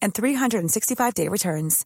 [0.00, 1.84] and 365-day returns.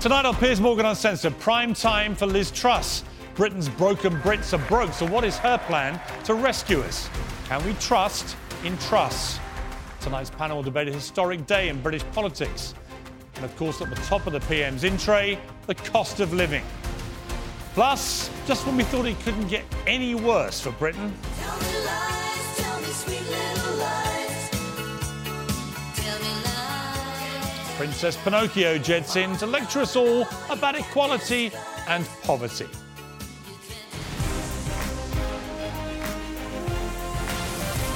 [0.00, 3.04] Tonight on Piers Morgan Uncensored, prime time for Liz Truss.
[3.36, 7.08] Britain's broken Brits are broke, so what is her plan to rescue us?
[7.46, 9.38] Can we trust in Truss?
[10.00, 12.74] Tonight's panel will debate a historic day in British politics.
[13.36, 16.64] And of course, at the top of the PM's in tray, the cost of living.
[17.74, 21.14] Plus, just when we thought it couldn't get any worse for Britain,
[27.76, 31.50] Princess Pinocchio jets in to lecture us all about equality
[31.88, 32.68] and poverty.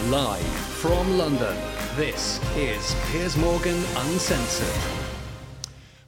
[0.08, 0.40] Live
[0.80, 1.56] from London,
[1.94, 4.82] this is Piers Morgan Uncensored.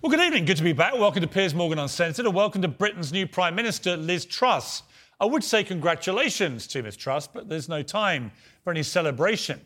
[0.00, 0.44] Well, good evening.
[0.44, 0.94] Good to be back.
[0.94, 4.84] Welcome to Piers Morgan Uncensored, and welcome to Britain's new Prime Minister, Liz Truss.
[5.20, 8.30] I would say congratulations to Ms Truss, but there's no time
[8.62, 9.60] for any celebration.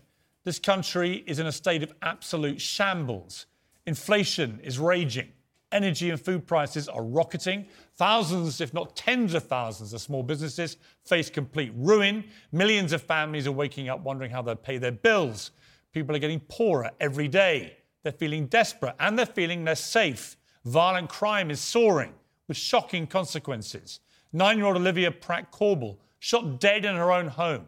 [0.45, 3.47] This country is in a state of absolute shambles.
[3.87, 5.29] Inflation is raging.
[5.73, 7.67] Energy and food prices are rocketing.
[7.95, 12.25] Thousands, if not tens of thousands, of small businesses face complete ruin.
[12.53, 15.51] Millions of families are waking up wondering how they'll pay their bills.
[15.93, 17.77] People are getting poorer every day.
[18.03, 20.37] They're feeling desperate and they're feeling less safe.
[20.65, 22.13] Violent crime is soaring
[22.49, 24.01] with shocking consequences.
[24.33, 27.67] Nine year old Olivia Pratt Korbel shot dead in her own home.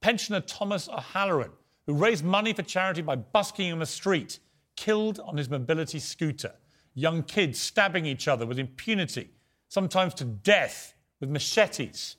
[0.00, 1.50] Pensioner Thomas O'Halloran,
[1.86, 4.40] who raised money for charity by busking in the street,
[4.76, 6.54] killed on his mobility scooter
[6.94, 9.30] young kids stabbing each other with impunity,
[9.68, 12.16] sometimes to death with machetes.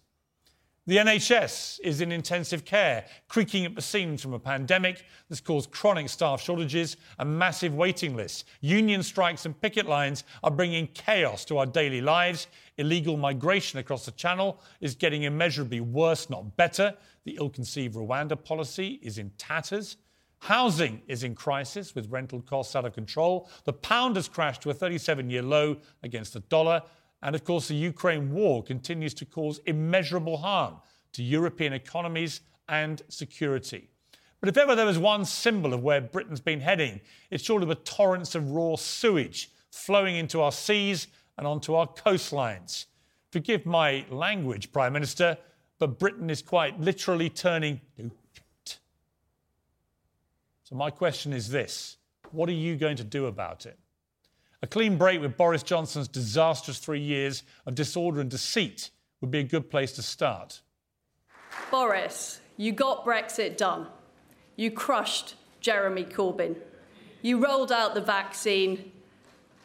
[0.85, 5.71] The NHS is in intensive care, creaking at the seams from a pandemic that's caused
[5.71, 8.43] chronic staff shortages and massive waiting lists.
[8.59, 12.47] Union strikes and picket lines are bringing chaos to our daily lives.
[12.77, 16.93] Illegal migration across the channel is getting immeasurably worse, not better.
[17.23, 19.95] The ill conceived Rwanda policy is in tatters.
[20.43, 23.49] Housing is in crisis with rental costs out of control.
[23.63, 26.81] The pound has crashed to a 37 year low against the dollar.
[27.21, 30.81] And of course, the Ukraine war continues to cause immeasurable harm
[31.13, 33.87] to European economies and security.
[34.41, 36.99] But if ever there was one symbol of where Britain's been heading,
[37.31, 42.87] it's surely the torrents of raw sewage flowing into our seas and onto our coastlines.
[43.31, 45.37] Forgive my language, Prime Minister,
[45.79, 47.79] but Britain is quite literally turning
[50.73, 51.97] so, my question is this
[52.31, 53.77] what are you going to do about it?
[54.63, 58.89] A clean break with Boris Johnson's disastrous three years of disorder and deceit
[59.21, 60.61] would be a good place to start.
[61.69, 63.85] Boris, you got Brexit done.
[64.55, 66.55] You crushed Jeremy Corbyn.
[67.21, 68.91] You rolled out the vaccine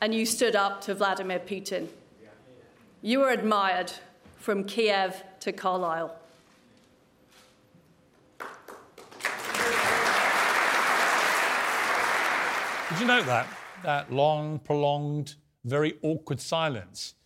[0.02, 1.88] and you stood up to Vladimir Putin.
[3.00, 3.92] You were admired
[4.36, 6.14] from Kiev to Carlisle.
[12.88, 13.46] Did you note that?
[13.82, 17.16] That long, prolonged, very awkward silence.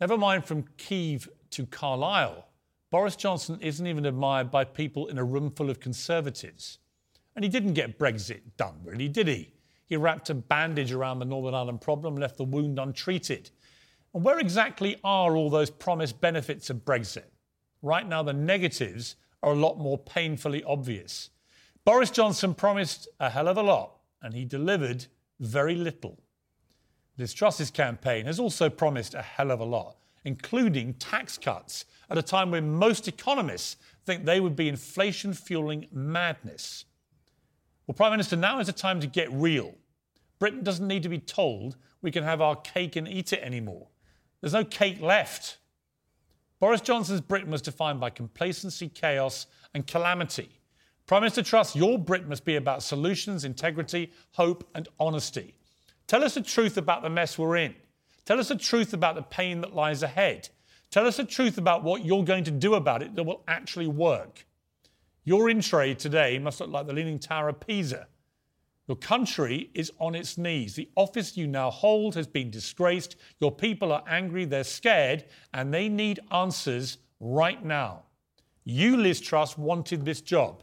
[0.00, 2.48] Never mind from Kiev to Carlisle.
[2.90, 6.78] Boris Johnson isn't even admired by people in a room full of Conservatives.
[7.36, 9.54] And he didn't get Brexit done, really, did he?
[9.86, 13.50] He wrapped a bandage around the Northern Ireland problem, left the wound untreated.
[14.14, 17.30] And where exactly are all those promised benefits of Brexit?
[17.80, 21.30] Right now, the negatives are a lot more painfully obvious.
[21.84, 25.06] Boris Johnson promised a hell of a lot and he delivered
[25.40, 26.18] very little.
[27.18, 32.18] Liz Truss's campaign has also promised a hell of a lot, including tax cuts at
[32.18, 36.84] a time when most economists think they would be inflation fueling madness.
[37.86, 39.74] Well, Prime Minister, now is the time to get real.
[40.38, 43.88] Britain doesn't need to be told we can have our cake and eat it anymore.
[44.40, 45.58] There's no cake left.
[46.58, 50.60] Boris Johnson's Britain was defined by complacency, chaos, and calamity.
[51.12, 55.54] Prime Minister Truss, your Brit must be about solutions, integrity, hope, and honesty.
[56.06, 57.74] Tell us the truth about the mess we're in.
[58.24, 60.48] Tell us the truth about the pain that lies ahead.
[60.90, 63.88] Tell us the truth about what you're going to do about it that will actually
[63.88, 64.46] work.
[65.22, 68.06] Your in trade today must look like the Leaning Tower of Pisa.
[68.88, 70.76] Your country is on its knees.
[70.76, 73.16] The office you now hold has been disgraced.
[73.38, 78.04] Your people are angry, they're scared, and they need answers right now.
[78.64, 80.62] You, Liz Truss, wanted this job.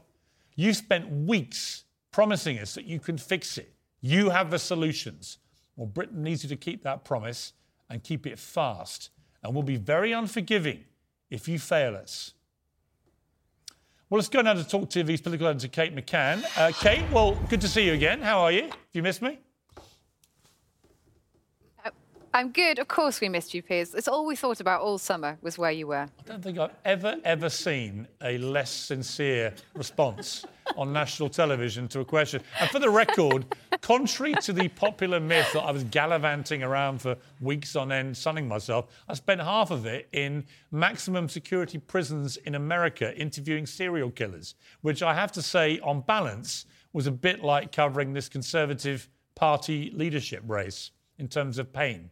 [0.59, 3.73] You spent weeks promising us that you can fix it.
[4.01, 5.38] You have the solutions.
[5.77, 7.53] Well, Britain needs you to keep that promise
[7.89, 9.09] and keep it fast.
[9.41, 10.83] And we'll be very unforgiving
[11.29, 12.33] if you fail us.
[14.09, 16.44] Well, let's go now to TalkTV's political editor, Kate McCann.
[16.57, 18.19] Uh, Kate, well, good to see you again.
[18.19, 18.63] How are you?
[18.63, 19.39] Have you missed me?
[22.33, 22.77] I'm good.
[22.77, 23.95] Of course, we missed you, Piers.
[23.95, 26.07] It's all we thought about all summer was where you were.
[26.19, 30.45] I don't think I've ever, ever seen a less sincere response
[30.77, 32.41] on national television to a question.
[32.59, 33.45] And for the record,
[33.81, 38.47] contrary to the popular myth that I was gallivanting around for weeks on end, sunning
[38.47, 44.53] myself, I spent half of it in maximum security prisons in America interviewing serial killers,
[44.81, 49.91] which I have to say, on balance, was a bit like covering this Conservative Party
[49.95, 52.11] leadership race in terms of pain.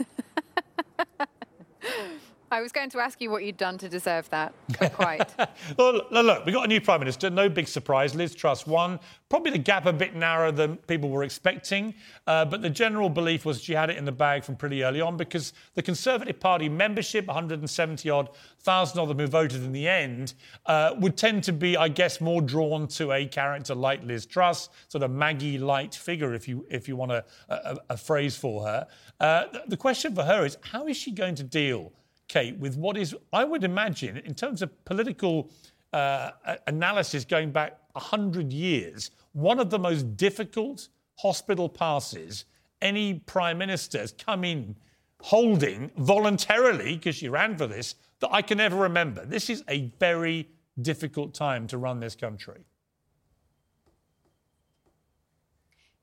[2.51, 4.53] I was going to ask you what you'd done to deserve that.
[4.81, 5.33] Not quite.
[5.77, 7.29] well, look, we've got a new Prime Minister.
[7.29, 8.13] No big surprise.
[8.13, 8.99] Liz Truss won.
[9.29, 11.93] Probably the gap a bit narrower than people were expecting.
[12.27, 14.99] Uh, but the general belief was she had it in the bag from pretty early
[14.99, 19.87] on because the Conservative Party membership, 170 odd thousand of them who voted in the
[19.87, 20.33] end,
[20.65, 24.67] uh, would tend to be, I guess, more drawn to a character like Liz Truss,
[24.89, 28.65] sort of Maggie light figure, if you, if you want a, a, a phrase for
[28.65, 28.87] her.
[29.21, 31.93] Uh, the question for her is how is she going to deal?
[32.31, 35.49] Kate, with what is, I would imagine, in terms of political
[35.91, 36.31] uh,
[36.65, 40.87] analysis going back 100 years, one of the most difficult
[41.17, 42.45] hospital passes
[42.81, 44.77] any prime minister has come in
[45.19, 49.25] holding voluntarily, because she ran for this, that I can ever remember.
[49.25, 50.47] This is a very
[50.81, 52.63] difficult time to run this country.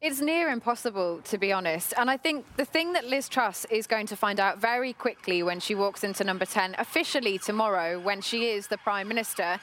[0.00, 1.92] It's near impossible, to be honest.
[1.96, 5.42] And I think the thing that Liz Truss is going to find out very quickly
[5.42, 9.58] when she walks into number 10, officially tomorrow, when she is the Prime Minister,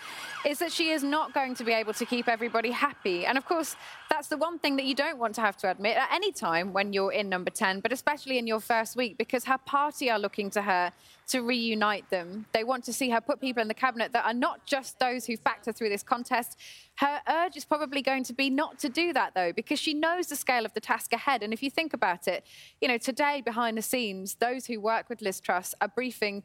[0.45, 3.25] is that she is not going to be able to keep everybody happy.
[3.25, 3.77] And of course,
[4.09, 6.73] that's the one thing that you don't want to have to admit at any time
[6.73, 10.19] when you're in number 10, but especially in your first week, because her party are
[10.19, 10.91] looking to her
[11.27, 12.45] to reunite them.
[12.51, 15.25] They want to see her put people in the cabinet that are not just those
[15.25, 16.57] who factor through this contest.
[16.95, 20.27] Her urge is probably going to be not to do that, though, because she knows
[20.27, 21.41] the scale of the task ahead.
[21.41, 22.45] And if you think about it,
[22.79, 26.43] you know, today behind the scenes, those who work with Liz Truss are briefing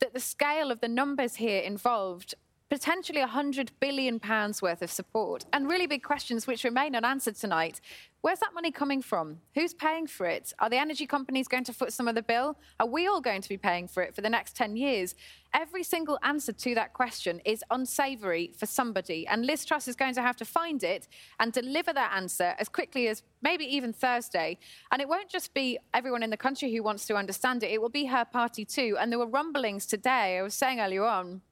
[0.00, 2.34] that the scale of the numbers here involved
[2.72, 5.44] potentially 100 billion pounds worth of support.
[5.52, 7.82] And really big questions which remain unanswered tonight.
[8.22, 9.40] Where's that money coming from?
[9.54, 10.54] Who's paying for it?
[10.58, 12.56] Are the energy companies going to foot some of the bill?
[12.80, 15.14] Are we all going to be paying for it for the next 10 years?
[15.52, 19.26] Every single answer to that question is unsavory for somebody.
[19.26, 21.08] And liz truss is going to have to find it
[21.40, 24.58] and deliver that answer as quickly as maybe even thursday.
[24.90, 27.70] And it won't just be everyone in the country who wants to understand it.
[27.70, 28.96] It will be her party too.
[28.98, 30.38] And there were rumblings today.
[30.38, 31.42] I was saying earlier on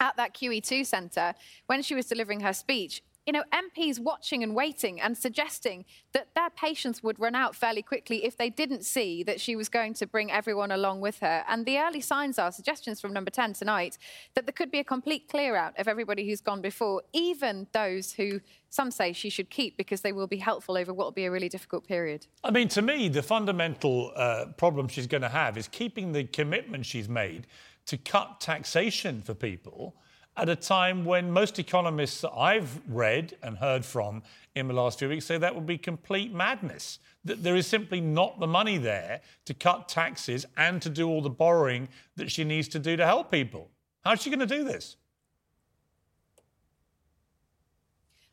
[0.00, 1.34] at that QE2 centre
[1.66, 3.02] when she was delivering her speech.
[3.26, 5.84] You know, MPs watching and waiting and suggesting
[6.14, 9.68] that their patience would run out fairly quickly if they didn't see that she was
[9.68, 11.44] going to bring everyone along with her.
[11.46, 13.98] And the early signs are suggestions from number 10 tonight
[14.34, 18.12] that there could be a complete clear out of everybody who's gone before, even those
[18.12, 18.40] who
[18.70, 21.30] some say she should keep because they will be helpful over what will be a
[21.30, 22.26] really difficult period.
[22.44, 26.24] I mean, to me, the fundamental uh, problem she's going to have is keeping the
[26.24, 27.46] commitment she's made
[27.88, 29.96] to cut taxation for people
[30.36, 34.22] at a time when most economists that I've read and heard from
[34.54, 37.00] in the last few weeks say that would be complete madness.
[37.24, 41.22] That there is simply not the money there to cut taxes and to do all
[41.22, 43.70] the borrowing that she needs to do to help people.
[44.04, 44.96] How's she going to do this?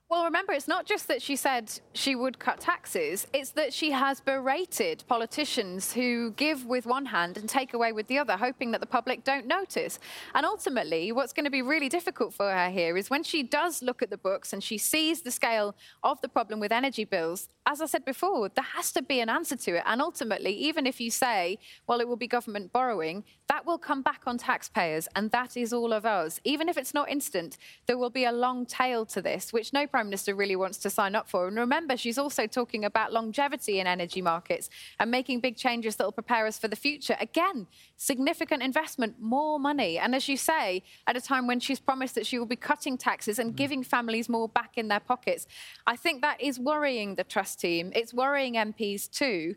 [0.07, 3.89] Well, remember, it's not just that she said she would cut taxes, it's that she
[3.89, 8.69] has berated politicians who give with one hand and take away with the other, hoping
[8.71, 9.97] that the public don't notice.
[10.35, 13.81] And ultimately, what's going to be really difficult for her here is when she does
[13.81, 17.50] look at the books and she sees the scale of the problem with energy bills,
[17.65, 19.83] as I said before, there has to be an answer to it.
[19.88, 21.57] And ultimately, even if you say,
[21.88, 25.74] well, it will be government borrowing, that will come back on taxpayers, and that is
[25.74, 26.39] all of us.
[26.43, 27.57] Even if it's not instant,
[27.88, 30.89] there will be a long tail to this, which no Prime Minister really wants to
[30.89, 31.47] sign up for.
[31.47, 36.03] And remember, she's also talking about longevity in energy markets and making big changes that
[36.03, 37.15] will prepare us for the future.
[37.17, 39.97] Again, significant investment, more money.
[39.97, 42.97] And as you say, at a time when she's promised that she will be cutting
[42.97, 43.55] taxes and mm.
[43.55, 45.47] giving families more back in their pockets,
[45.87, 47.93] I think that is worrying the Truss team.
[47.95, 49.55] It's worrying MPs too.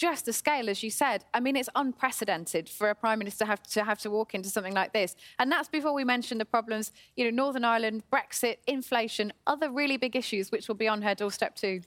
[0.00, 3.62] Just the scale, as you said, I mean, it's unprecedented for a prime minister have
[3.64, 5.14] to have to walk into something like this.
[5.38, 9.98] And that's before we mention the problems, you know, Northern Ireland, Brexit, inflation, other really
[9.98, 11.82] big issues which will be on her doorstep too.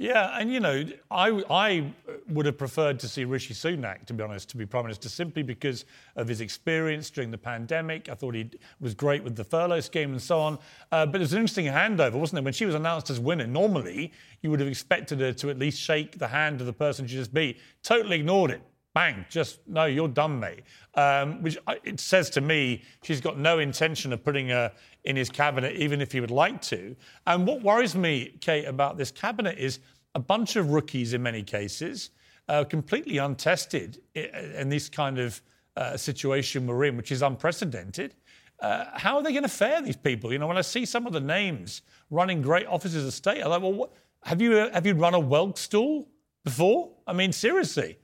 [0.00, 1.92] Yeah, and you know, I, I
[2.30, 5.42] would have preferred to see Rishi Sunak, to be honest, to be Prime Minister simply
[5.42, 5.84] because
[6.16, 8.08] of his experience during the pandemic.
[8.08, 8.48] I thought he
[8.80, 10.58] was great with the furlough scheme and so on.
[10.90, 12.44] Uh, but it was an interesting handover, wasn't it?
[12.44, 15.78] When she was announced as winner, normally you would have expected her to at least
[15.78, 17.60] shake the hand of the person she just beat.
[17.82, 18.62] Totally ignored it
[18.94, 20.62] bang, just no, you're done, mate.
[20.94, 24.72] Um, which it says to me she's got no intention of putting her
[25.04, 26.96] in his cabinet, even if he would like to.
[27.26, 29.80] And what worries me, Kate, about this cabinet is
[30.14, 32.10] a bunch of rookies in many cases,
[32.48, 35.40] uh, completely untested in this kind of
[35.76, 38.14] uh, situation we're in, which is unprecedented.
[38.58, 40.32] Uh, how are they going to fare these people?
[40.32, 43.50] You know, when I see some of the names running great offices of state, I'm
[43.50, 43.92] like, well, what,
[44.24, 46.08] have you have you run a Welk stool
[46.44, 46.90] before?
[47.06, 47.96] I mean, seriously,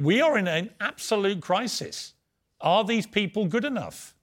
[0.00, 2.14] we are in an absolute crisis.
[2.60, 4.14] Are these people good enough?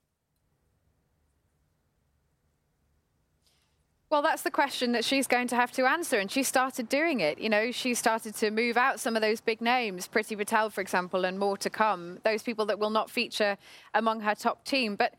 [4.10, 7.20] Well, that's the question that she's going to have to answer, and she started doing
[7.20, 7.40] it.
[7.40, 10.80] You know, she started to move out some of those big names, Priti Patel, for
[10.80, 12.20] example, and more to come.
[12.24, 13.58] Those people that will not feature
[13.94, 14.96] among her top team.
[14.96, 15.16] But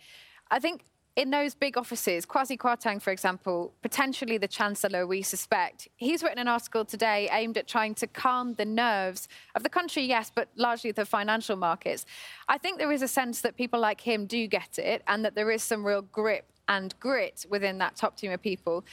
[0.51, 0.85] I think
[1.17, 6.39] in those big offices, Kwasi Kwarteng, for example, potentially the Chancellor, we suspect, he's written
[6.39, 10.49] an article today aimed at trying to calm the nerves of the country, yes, but
[10.57, 12.05] largely the financial markets.
[12.49, 15.35] I think there is a sense that people like him do get it and that
[15.35, 18.85] there is some real grip and grit within that top team of people.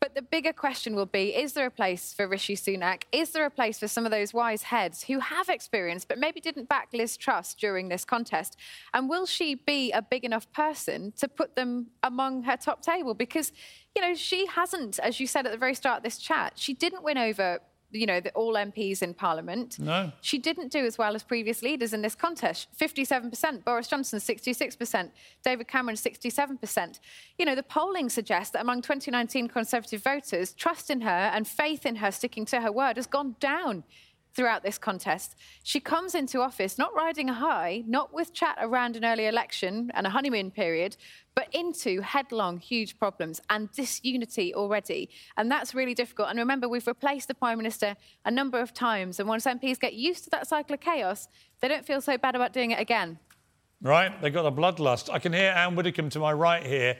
[0.00, 3.02] But the bigger question will be is there a place for Rishi Sunak?
[3.10, 6.40] Is there a place for some of those wise heads who have experience but maybe
[6.40, 8.56] didn't back Liz Truss during this contest?
[8.94, 13.14] And will she be a big enough person to put them among her top table?
[13.14, 13.52] Because,
[13.96, 16.74] you know, she hasn't, as you said at the very start of this chat, she
[16.74, 17.58] didn't win over
[17.90, 19.78] you know, the, all MPs in Parliament.
[19.78, 20.12] No.
[20.20, 22.68] She didn't do as well as previous leaders in this contest.
[22.78, 25.10] 57%, Boris Johnson 66%,
[25.42, 27.00] David Cameron 67%.
[27.38, 31.86] You know, the polling suggests that among 2019 Conservative voters, trust in her and faith
[31.86, 33.84] in her sticking to her word has gone down
[34.38, 35.34] throughout this contest.
[35.64, 39.90] She comes into office not riding a high, not with chat around an early election
[39.94, 40.96] and a honeymoon period,
[41.34, 45.10] but into headlong huge problems and disunity already.
[45.36, 46.28] And that's really difficult.
[46.28, 49.18] And remember, we've replaced the Prime Minister a number of times.
[49.18, 51.26] And once MPs get used to that cycle of chaos,
[51.60, 53.18] they don't feel so bad about doing it again.
[53.82, 55.12] Right, they've got a bloodlust.
[55.12, 56.96] I can hear Anne Widdecombe to my right here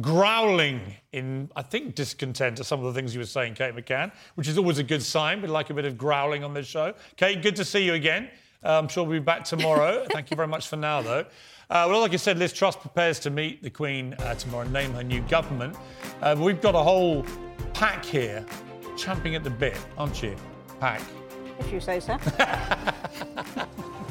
[0.00, 0.80] growling
[1.12, 4.48] in, I think, discontent at some of the things you were saying, Kate McCann, which
[4.48, 5.42] is always a good sign.
[5.42, 6.94] We'd like a bit of growling on this show.
[7.16, 8.30] Kate, good to see you again.
[8.64, 10.06] Uh, I'm sure we'll be back tomorrow.
[10.12, 11.26] Thank you very much for now, though.
[11.68, 14.72] Uh, well, like I said, Liz Truss prepares to meet the Queen uh, tomorrow and
[14.72, 15.76] name her new government.
[16.20, 17.24] Uh, we've got a whole
[17.74, 18.44] pack here,
[18.96, 20.36] champing at the bit, aren't you?
[20.80, 21.02] Pack.
[21.58, 22.18] If you say so.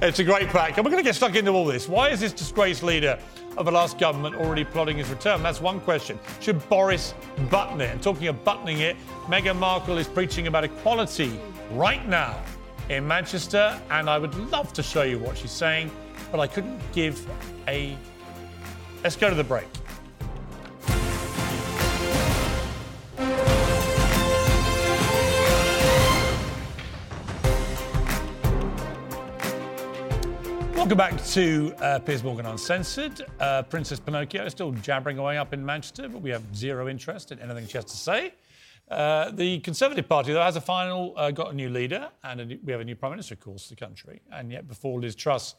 [0.00, 0.76] it's a great pack.
[0.76, 1.88] And we're going to get stuck into all this.
[1.88, 3.18] Why is this disgraced leader
[3.56, 5.42] of the last government already plotting his return?
[5.42, 6.18] That's one question.
[6.40, 7.14] Should Boris
[7.50, 7.90] button it?
[7.90, 11.38] And talking of buttoning it, Meghan Markle is preaching about equality
[11.72, 12.42] right now
[12.88, 13.80] in Manchester.
[13.90, 15.90] And I would love to show you what she's saying,
[16.30, 17.26] but I couldn't give
[17.68, 17.96] a.
[19.02, 19.66] Let's go to the break.
[30.82, 33.24] Welcome back to uh, Piers Morgan Uncensored.
[33.38, 37.30] Uh, Princess Pinocchio is still jabbering away up in Manchester, but we have zero interest
[37.30, 38.34] in anything she has to say.
[38.90, 42.58] Uh, the Conservative Party, though, has a final, uh, got a new leader, and new,
[42.64, 44.22] we have a new Prime Minister, of course, the country.
[44.32, 45.54] And yet, before Liz Truss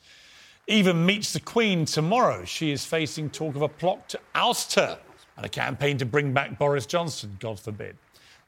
[0.67, 4.99] even meets the Queen tomorrow, she is facing talk of a plot to oust her
[5.37, 7.95] and a campaign to bring back Boris Johnson, God forbid.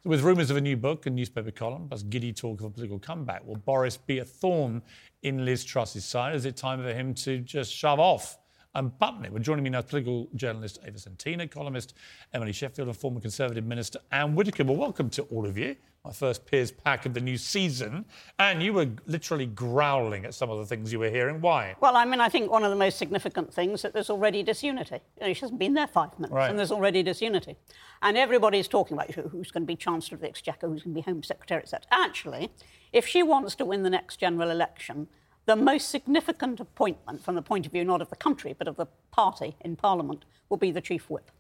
[0.06, 3.00] With rumours of a new book and newspaper column, plus giddy talk of a political
[3.00, 4.84] comeback, will Boris be a thorn
[5.24, 6.36] in Liz Truss's side?
[6.36, 8.38] Is it time for him to just shove off
[8.76, 9.34] and button it.
[9.34, 11.96] We're joining me now political journalist Ava Santina, columnist
[12.36, 14.68] Emily Sheffield, and former Conservative Minister Anne Widdecombe.
[14.68, 18.06] Well, welcome to all of you my first Piers pack of the new season,
[18.38, 21.42] and you were literally growling at some of the things you were hearing.
[21.42, 21.76] Why?
[21.80, 25.00] Well, I mean, I think one of the most significant things that there's already disunity.
[25.20, 26.50] You know, she hasn't been there five months, right.
[26.50, 27.58] and there's already disunity.
[28.04, 31.02] And everybody's talking about who's going to be Chancellor of the Exchequer, who's going to
[31.02, 31.82] be Home Secretary, etc.
[31.92, 32.52] Actually,
[32.94, 35.08] if she wants to win the next general election,
[35.46, 38.78] the most significant appointment from the point of view not of the country but of
[38.78, 41.32] the party in Parliament will be the Chief Whip.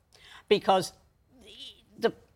[0.47, 0.93] Because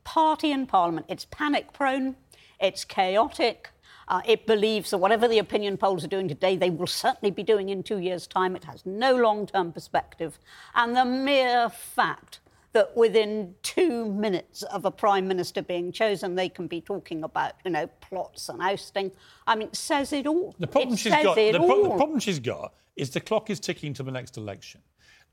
[0.04, 1.06] party in Parliament.
[1.10, 2.16] It's panic prone,
[2.60, 3.70] it's chaotic.
[4.08, 7.44] Uh, it believes that whatever the opinion polls are doing today, they will certainly be
[7.44, 8.56] doing in two years' time.
[8.56, 10.40] It has no long term perspective.
[10.74, 12.40] And the mere fact
[12.72, 17.54] that within two minutes of a prime minister being chosen, they can be talking about,
[17.64, 19.12] you know, plots and ousting.
[19.48, 20.56] I mean, says it all.
[20.60, 23.60] The problem, it she's got, the, pro- the problem she's got is the clock is
[23.60, 24.82] ticking to the next election.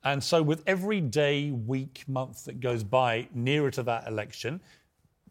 [0.06, 4.60] And so, with every day, week, month that goes by nearer to that election,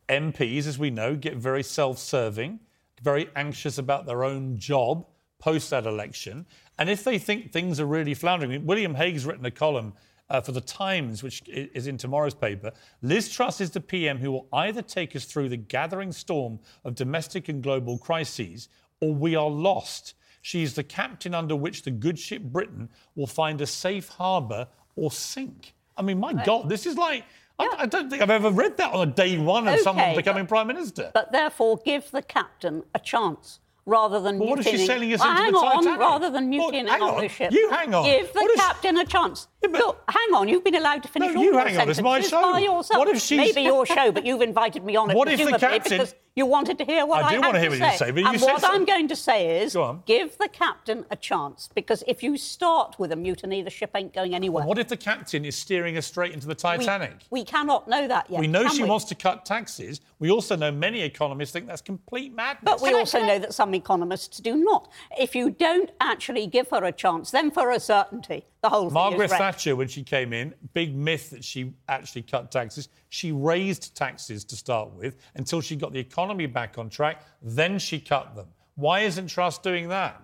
[0.09, 2.59] MPs, as we know, get very self serving,
[3.01, 5.07] very anxious about their own job
[5.39, 6.45] post that election.
[6.77, 9.93] And if they think things are really floundering, William Hague's written a column
[10.29, 12.73] uh, for the Times, which is in tomorrow's paper.
[13.01, 16.95] Liz Truss is the PM who will either take us through the gathering storm of
[16.95, 18.67] domestic and global crises,
[18.99, 20.15] or we are lost.
[20.45, 24.67] She is the captain under which the good ship Britain will find a safe harbour
[24.95, 25.73] or sink.
[25.97, 27.23] I mean, my God, this is like.
[27.59, 27.69] Yeah.
[27.71, 30.15] I, I, don't think I've ever read that on a day one of okay, someone
[30.15, 31.09] becoming but, Prime Minister.
[31.15, 35.19] But therefore, give the captain a chance rather than well, what if she's sailing us
[35.19, 35.99] well, into hang the on, Titanic?
[35.99, 37.51] rather than mutinying well, on the ship.
[37.51, 38.05] You hang on.
[38.05, 39.47] Give the what captain a chance.
[39.71, 40.47] Look, hang on.
[40.47, 41.89] You've been allowed to finish no, all you your hang on.
[41.89, 42.41] It's my show.
[42.41, 42.99] by yourself.
[42.99, 43.37] What if she's...
[43.37, 45.97] Maybe your show, but you've invited me on it what if the captain...
[45.97, 47.91] because you wanted to hear what I, I do want to hear what say.
[47.91, 48.81] you say, but and you said what something.
[48.81, 53.13] I'm going to say is, give the captain a chance because if you start with
[53.13, 54.61] a mutiny, the ship ain't going anywhere.
[54.61, 57.23] Well, what if the captain is steering us straight into the Titanic?
[57.29, 58.39] We, we cannot know that yet.
[58.41, 58.89] We know she we?
[58.89, 60.01] wants to cut taxes.
[60.19, 62.63] We also know many economists think that's complete madness.
[62.63, 64.91] But we also know that some economists do not.
[65.17, 69.29] If you don't actually give her a chance, then for a certainty, the whole Margaret
[69.29, 72.89] thing is Thatcher, when she came in, big myth that she actually cut taxes.
[73.09, 77.23] She raised taxes to start with until she got the economy back on track.
[77.41, 78.47] Then she cut them.
[78.75, 80.21] Why isn't Truss doing that?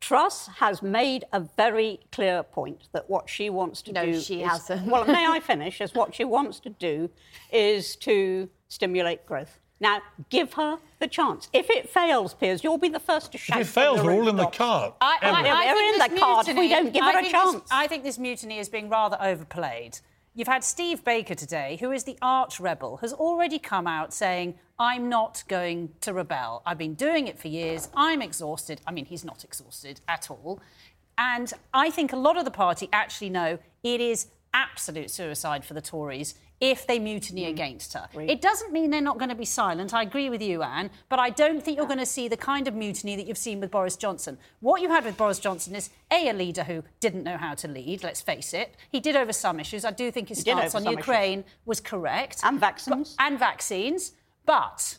[0.00, 4.12] Truss has made a very clear point that what she wants to no, do.
[4.12, 4.86] No, she is, hasn't.
[4.86, 5.80] well, may I finish?
[5.80, 7.10] Is what she wants to do
[7.52, 9.60] is to stimulate growth.
[9.80, 11.48] Now, give her the chance.
[11.54, 13.60] If it fails, Piers, you'll be the first to shout.
[13.60, 14.94] If it fails, we're all in the cart.
[15.00, 17.54] I, I, I we're in the cart if we don't give her a chance.
[17.54, 20.00] This, I think this mutiny is being rather overplayed.
[20.34, 24.54] You've had Steve Baker today, who is the arch rebel, has already come out saying,
[24.78, 26.62] I'm not going to rebel.
[26.64, 27.88] I've been doing it for years.
[27.96, 28.80] I'm exhausted.
[28.86, 30.60] I mean, he's not exhausted at all.
[31.18, 35.74] And I think a lot of the party actually know it is absolute suicide for
[35.74, 37.50] the Tories if they mutiny mm.
[37.50, 38.06] against her.
[38.14, 39.94] It doesn't mean they're not going to be silent.
[39.94, 42.68] I agree with you, Anne, but I don't think you're going to see the kind
[42.68, 44.36] of mutiny that you've seen with Boris Johnson.
[44.60, 47.68] What you had with Boris Johnson is A, a leader who didn't know how to
[47.68, 48.74] lead, let's face it.
[48.90, 49.84] He did over some issues.
[49.84, 51.52] I do think his he stance on Ukraine issues.
[51.64, 52.40] was correct.
[52.44, 53.14] And vaccines.
[53.16, 54.12] But, and vaccines.
[54.44, 54.98] But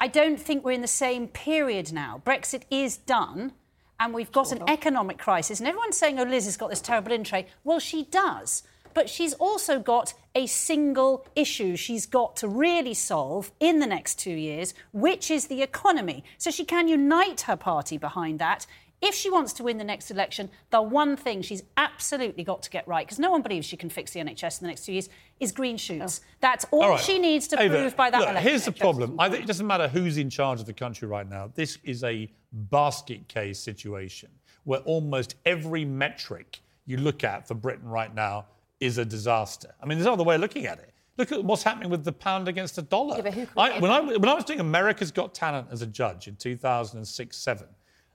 [0.00, 2.20] I don't think we're in the same period now.
[2.26, 3.52] Brexit is done
[3.98, 4.68] and we've got sort an of.
[4.68, 5.60] economic crisis.
[5.60, 7.46] And everyone's saying, oh, Liz has got this terrible in tray.
[7.62, 13.52] Well, she does but she's also got a single issue she's got to really solve
[13.60, 16.24] in the next two years, which is the economy.
[16.38, 18.66] So she can unite her party behind that.
[19.02, 22.70] If she wants to win the next election, the one thing she's absolutely got to
[22.70, 24.92] get right, because no one believes she can fix the NHS in the next two
[24.92, 26.22] years, is green shoots.
[26.22, 26.26] Oh.
[26.40, 27.00] That's all, all right.
[27.00, 28.48] she needs to Ava, prove by that look, election.
[28.48, 29.20] Here's the problem.
[29.20, 31.50] I think it doesn't matter who's in charge of the country right now.
[31.54, 34.30] This is a basket case situation
[34.62, 38.46] where almost every metric you look at for Britain right now
[38.84, 39.74] is a disaster.
[39.82, 40.90] I mean, there's no other way of looking at it.
[41.16, 43.16] Look at what's happening with the pound against the dollar.
[43.24, 46.36] Yeah, I, when, I, when I was doing America's Got Talent as a judge in
[46.36, 47.66] 2006 7,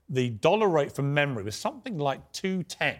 [0.08, 2.96] the dollar rate from memory was something like 210.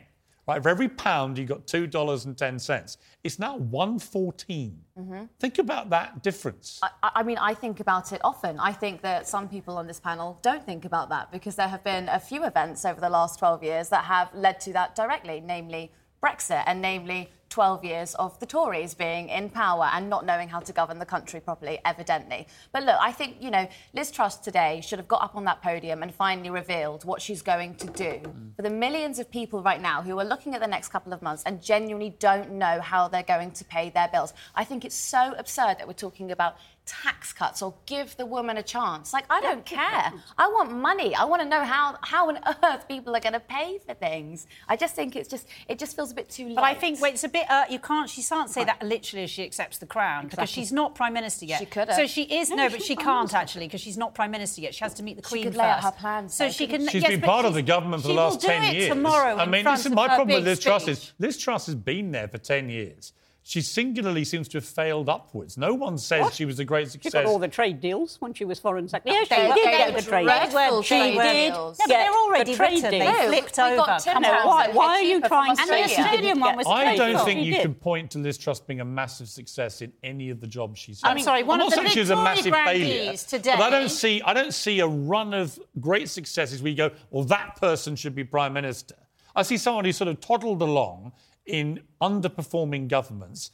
[0.49, 2.97] Right, for every pound, you got two dollars and ten cents.
[3.23, 5.25] It's now one mm-hmm.
[5.39, 6.81] Think about that difference.
[6.83, 8.59] I, I, mean, I think about it often.
[8.59, 11.85] I think that some people on this panel don't think about that because there have
[11.85, 15.41] been a few events over the last 12 years that have led to that directly,
[15.41, 20.49] namely Brexit, and namely 12 years of the Tories being in power and not knowing
[20.49, 22.47] how to govern the country properly, evidently.
[22.73, 25.61] But look, I think, you know, Liz Truss today should have got up on that
[25.61, 28.55] podium and finally revealed what she's going to do mm.
[28.55, 31.23] for the millions of people right now who are looking at the next couple of
[31.23, 34.33] months and genuinely don't know how they're going to pay their bills.
[34.55, 36.57] I think it's so absurd that we're talking about
[36.91, 39.13] tax cuts or give the woman a chance.
[39.13, 40.13] Like, I don't care.
[40.39, 41.15] I want money.
[41.15, 44.47] I want to know how, how on earth people are going to pay for things.
[44.69, 47.13] I just think it's just, it just feels a bit too But I think well,
[47.13, 49.87] it's a bit, uh, you can't, she can't say that literally as she accepts the
[49.87, 50.37] crown exactly.
[50.37, 51.61] because she's not Prime Minister yet.
[51.61, 54.31] She could So she is, no, no but she can't actually because she's not Prime
[54.31, 54.75] Minister yet.
[54.75, 55.63] She has to meet the Queen she could first.
[55.63, 56.35] lay out her plans.
[56.35, 56.89] So she can.
[56.89, 58.89] She's yes, been part of the government for the last 10 years.
[58.89, 60.67] tomorrow I mean, this is my problem with Liz speech.
[60.67, 63.13] Truss is Liz Truss has been there for 10 years.
[63.43, 65.57] She singularly seems to have failed upwards.
[65.57, 66.35] No one says What?
[66.35, 67.13] she was a great success.
[67.13, 69.17] She got all the trade deals when she was foreign secretary.
[69.19, 70.87] Yes, she They- did get were the trade dreadful deals.
[70.87, 71.53] She trade did.
[71.53, 71.79] deals.
[71.79, 72.91] No, but they're already the trade written.
[73.01, 73.05] Deals.
[73.19, 73.99] No, flipped we got over.
[74.01, 74.47] Tim Come on.
[74.47, 77.25] why, why are you trying to And the Australian one was I don't for.
[77.25, 80.47] think you can point to Liz Truss being a massive success in any of the
[80.47, 83.17] jobs she's I'm sorry, one I'm of not the saying she was a massive failure,
[83.17, 86.77] today- but I don't see I don't see a run of great successes where you
[86.77, 88.97] go, well, that person should be prime minister.
[89.35, 91.13] I see someone who sort of toddled along
[91.51, 93.51] in underperforming governments,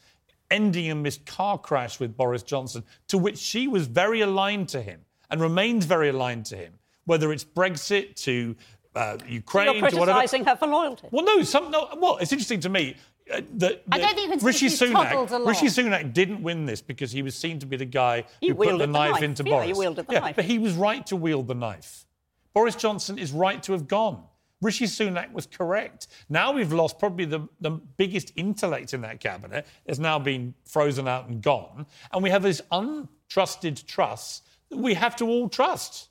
[0.51, 4.83] ending in this car crash with Boris Johnson, to which she was very aligned to
[4.83, 6.73] him and remains very aligned to him,
[7.05, 8.55] whether it's Brexit to
[8.95, 10.19] uh, Ukraine You're to whatever.
[10.19, 11.09] criticising her for loyalty.
[11.11, 11.89] Well, no, some no.
[11.99, 12.97] Well, it's interesting to me.
[13.33, 15.47] Uh, that, I don't think Rishi Sunak.
[15.47, 18.55] Rishi Sunak didn't win this because he was seen to be the guy He who
[18.55, 19.23] put the wielded the knife, knife.
[19.23, 19.67] into Yeah, Boris.
[19.67, 20.37] he wielded the yeah, knife.
[20.37, 22.07] but he was right to wield the knife.
[22.55, 24.23] Boris Johnson is right to have gone.
[24.63, 26.07] Rishi Sunak was correct.
[26.29, 29.67] Now we've lost probably the, the biggest intellect in that cabinet.
[29.85, 34.95] It's now been frozen out and gone, and we have this untrusted Truss that we
[34.95, 36.09] have to all trust.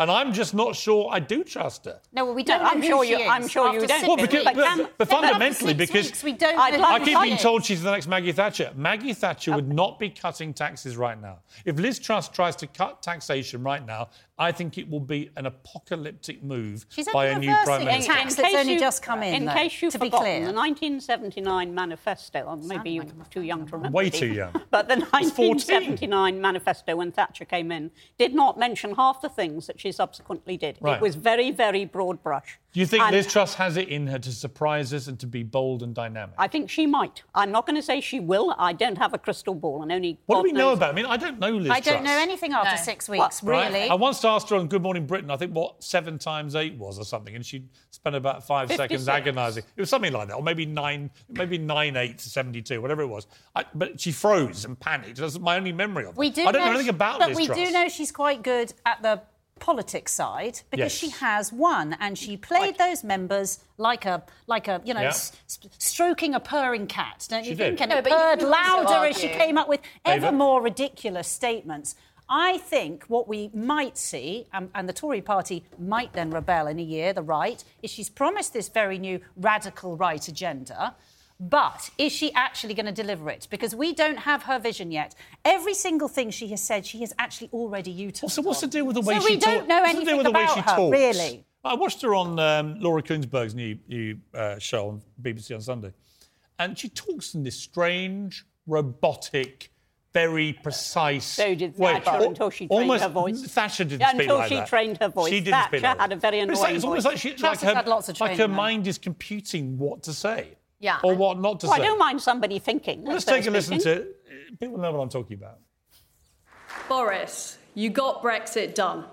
[0.00, 2.00] And I'm just not sure I do trust her.
[2.10, 4.06] No, well, we don't I'm know sure who you- she is I'm sure you don't.
[4.08, 4.44] Well, because, weeks.
[4.44, 7.36] but, can- but but fundamentally, because weeks, we don't I'd know like I keep being
[7.36, 8.72] told she's the next Maggie Thatcher.
[8.74, 11.40] Maggie Thatcher would not be cutting taxes right now.
[11.66, 15.46] If Liz Truss tries to cut taxation right now, I think it will be an
[15.46, 18.12] apocalyptic move She's by a new prime minister.
[18.12, 18.20] tax.
[18.36, 20.24] In that's case only you- just come in, In though, case you've to be forgotten,
[20.26, 20.46] clear.
[20.46, 23.94] the 1979 manifesto, or maybe you're too young to remember.
[23.96, 24.52] Way Steve, too young.
[24.70, 29.78] But the 1979 manifesto, when Thatcher came in, did not mention half the things that
[29.80, 30.78] she subsequently did.
[30.80, 30.96] Right.
[30.96, 32.58] It was very, very broad brush.
[32.74, 35.28] Do you think And Liz Truss has it in her to surprise us and to
[35.28, 36.34] be bold and dynamic?
[36.36, 37.22] I think she might.
[37.32, 38.52] I'm not going to say she will.
[38.58, 40.86] I don't have a crystal ball, and only what God do we know knows- about?
[40.86, 40.92] her?
[40.92, 42.82] I mean, I don't know Liz I don't know anything after No.
[42.82, 43.72] six weeks, Right?
[43.72, 43.88] really.
[43.88, 46.98] I once asked her on Good Morning Britain, I think what seven times eight was
[46.98, 49.62] or something, and she spent about five seconds agonising.
[49.76, 53.06] It was something like that, or maybe nine, maybe nine eight to seventy-two, whatever it
[53.08, 53.28] was.
[53.54, 55.18] I, but she froze and panicked.
[55.18, 56.16] That's my only memory of it.
[56.18, 57.58] We do I don't know, know anything about but Liz But we Truss.
[57.68, 59.22] do know she's quite good at the
[59.60, 60.98] politics side because Yes.
[60.98, 65.08] she has won and she played those members like a like a you know Yeah.
[65.08, 69.06] s- s- stroking a purring cat don't you She think and No, it purred louder
[69.06, 70.36] as she came up with ever Ava?
[70.36, 71.94] more ridiculous statements
[72.26, 76.78] I think what we might see, um, and the Tory party might then rebel in
[76.78, 80.94] a year, the right, is she's promised this very new radical right agenda.
[81.40, 83.48] But is she actually going to deliver it?
[83.50, 85.14] Because we don't have her vision yet.
[85.44, 88.36] Every single thing she has said, she has actually already utilised.
[88.36, 89.68] So what's the deal with the way So she we don't talks?
[89.68, 90.92] know What's the deal anything with the way about she her, talks?
[90.92, 91.44] really.
[91.64, 95.92] I watched her on um, Laura Kuenssberg's new, new uh, show on BBC on Sunday,
[96.58, 99.70] and she talks in this strange, robotic,
[100.12, 101.74] very precise So did.
[101.74, 103.42] Thatcher Al- until she trained almost, her voice.
[103.42, 104.68] Thatcher didn't Yeah, speak until like she that.
[104.68, 105.30] trained her voice.
[105.30, 106.46] She didn't Thatcher speak like had a very that.
[106.46, 107.12] But it's like- It's almost voice.
[107.12, 110.50] like, she, like, her, had lots of like her mind is computing what to say.
[110.84, 113.06] Yeah, Or what not to Well, I don't mind somebody thinking.
[113.06, 114.02] Let's take a listen speaking.
[114.02, 114.56] to.
[114.60, 115.60] People know what I'm talking about.
[116.90, 119.06] Boris, you got Brexit done.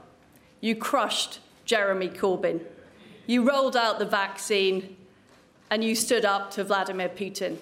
[0.59, 2.59] You crushed Jeremy Corbyn.
[3.25, 4.97] You rolled out the vaccine
[5.69, 7.55] and you stood up to Vladimir Putin.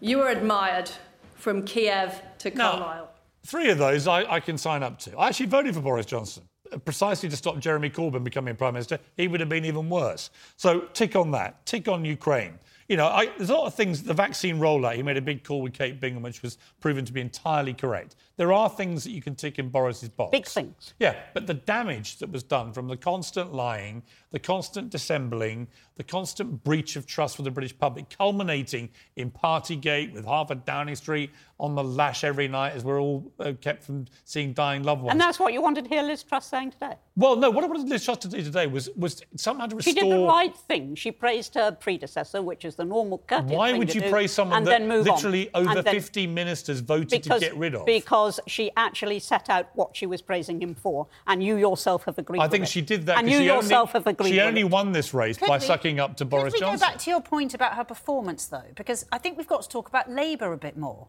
[0.00, 0.90] You were admired
[1.36, 3.10] from Kiev to Now, Carlisle.
[3.46, 5.16] Three of those I, I can sign up to.
[5.16, 8.98] I actually voted for Boris Johnson uh, precisely to stop Jeremy Corbyn becoming Prime Minister.
[9.16, 10.28] He would have been even worse.
[10.58, 11.64] So tick on that.
[11.64, 12.58] Tick on Ukraine.
[12.90, 14.02] You know, I, there's a lot of things.
[14.02, 17.12] The vaccine rollout, he made a big call with Kate Bingham, which was proven to
[17.12, 18.16] be entirely correct.
[18.36, 20.32] There are things that you can tick in Boris's box.
[20.32, 20.94] Big things.
[20.98, 25.66] Yeah, but the damage that was done from the constant lying, the constant dissembling,
[25.96, 30.94] the constant breach of trust with the British public, culminating in Partygate with Harvard Downing
[30.94, 35.02] Street on the lash every night as we're all uh, kept from seeing dying loved
[35.02, 35.12] ones.
[35.12, 36.94] And that's what you wanted to hear Liz Truss saying today.
[37.16, 39.92] well, no, what I wanted Liz Truss to do today was, was somehow to restore...
[39.92, 40.94] She did the right thing.
[40.94, 44.58] She praised her predecessor, which is the normal courteous Why would you do, praise someone
[44.58, 45.04] and that on.
[45.04, 47.84] literally And over then- 50 ministers voted because, to get rid of?
[47.84, 52.16] Because she actually set out what she was praising him for, and you yourself have
[52.16, 54.92] agreed I think she did that And you yourself only, have agreed She only won
[54.92, 56.86] this race Could by we- sucking up to Could Boris we Johnson.
[56.86, 58.62] go back to your point about her performance, though?
[58.74, 61.08] Because I think we've got to talk about Labour a bit more.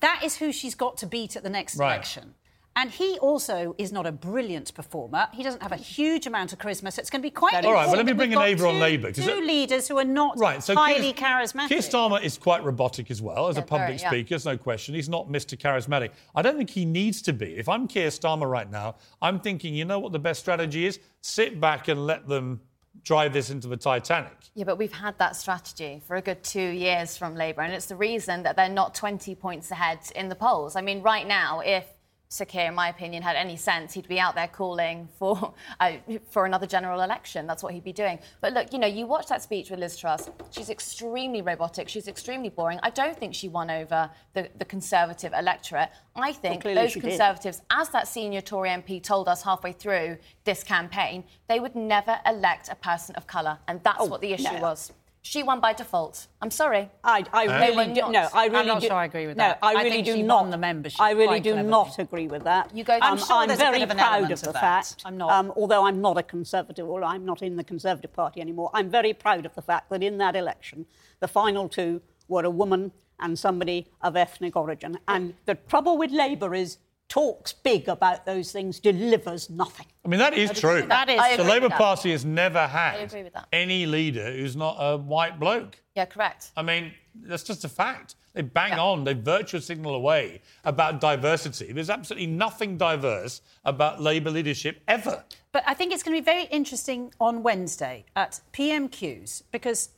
[0.00, 1.94] That is who she's got to beat at the next Right.
[1.94, 2.34] election.
[2.76, 5.26] And he also is not a brilliant performer.
[5.32, 7.72] He doesn't have a huge amount of charisma, so it's going to be quite All
[7.72, 9.42] right, well, let me bring we've in got Ava on two- Labour, 'cause Two that-
[9.44, 11.68] leaders who are not Right, so highly Keir, charismatic.
[11.68, 14.08] Keir Starmer is quite robotic as well as a public very, yeah.
[14.08, 14.28] speaker.
[14.30, 14.94] There's no question.
[14.94, 15.58] He's not Mr.
[15.58, 16.10] Charismatic.
[16.34, 17.56] I don't think he needs to be.
[17.56, 21.00] If I'm Keir Starmer right now, I'm thinking, you know what the best strategy is?
[21.22, 22.60] Sit back and let them
[23.02, 24.36] drive this into the Titanic.
[24.54, 27.86] Yeah, but we've had that strategy for a good two years from Labour, and it's
[27.86, 30.76] the reason that they're not 20 points ahead in the polls.
[30.76, 31.84] I mean, right now, if
[32.32, 35.94] Sir Keir, in my opinion, had any sense, he'd be out there calling for uh,
[36.30, 37.44] for another general election.
[37.44, 38.20] That's what he'd be doing.
[38.40, 40.30] But look, you know, you watch that speech with Liz Truss.
[40.52, 41.88] She's extremely robotic.
[41.88, 42.78] She's extremely boring.
[42.84, 45.90] I don't think she won over the, the Conservative electorate.
[46.14, 47.66] I think well, those Conservatives, did.
[47.68, 52.68] as that senior Tory MP told us halfway through this campaign, they would never elect
[52.68, 54.60] a person of colour, and that's oh, what the issue no.
[54.60, 54.92] was.
[55.22, 56.28] She won by default.
[56.40, 56.90] I'm sorry.
[57.04, 58.28] I, I really do, no.
[58.32, 59.60] I really I'm not do, sure I agree with that.
[59.60, 60.50] No, I really I do not.
[60.50, 61.00] the membership.
[61.00, 61.70] I really do cleverly.
[61.70, 62.74] not agree with that.
[62.74, 62.94] You go.
[62.94, 65.02] Um, I'm, sure I'm very proud of the of fact.
[65.04, 65.30] I'm not.
[65.30, 68.70] Um, although I'm not a conservative, or I'm not in the Conservative Party anymore.
[68.72, 70.86] I'm very proud of the fact that in that election,
[71.20, 74.98] the final two were a woman and somebody of ethnic origin.
[75.06, 76.78] And the trouble with Labour is
[77.10, 79.86] talks big about those things, delivers nothing.
[80.04, 80.82] I mean, that is true.
[80.82, 83.12] That is The Labour Party has never had
[83.52, 85.76] any leader who's not a white bloke.
[85.94, 86.52] Yeah, correct.
[86.56, 86.92] I mean,
[87.22, 88.14] that's just a fact.
[88.32, 88.80] They bang yeah.
[88.80, 91.72] on, they virtue signal away about diversity.
[91.72, 95.24] There's absolutely nothing diverse about Labour leadership ever.
[95.50, 99.90] But I think it's going to be very interesting on Wednesday at PMQs because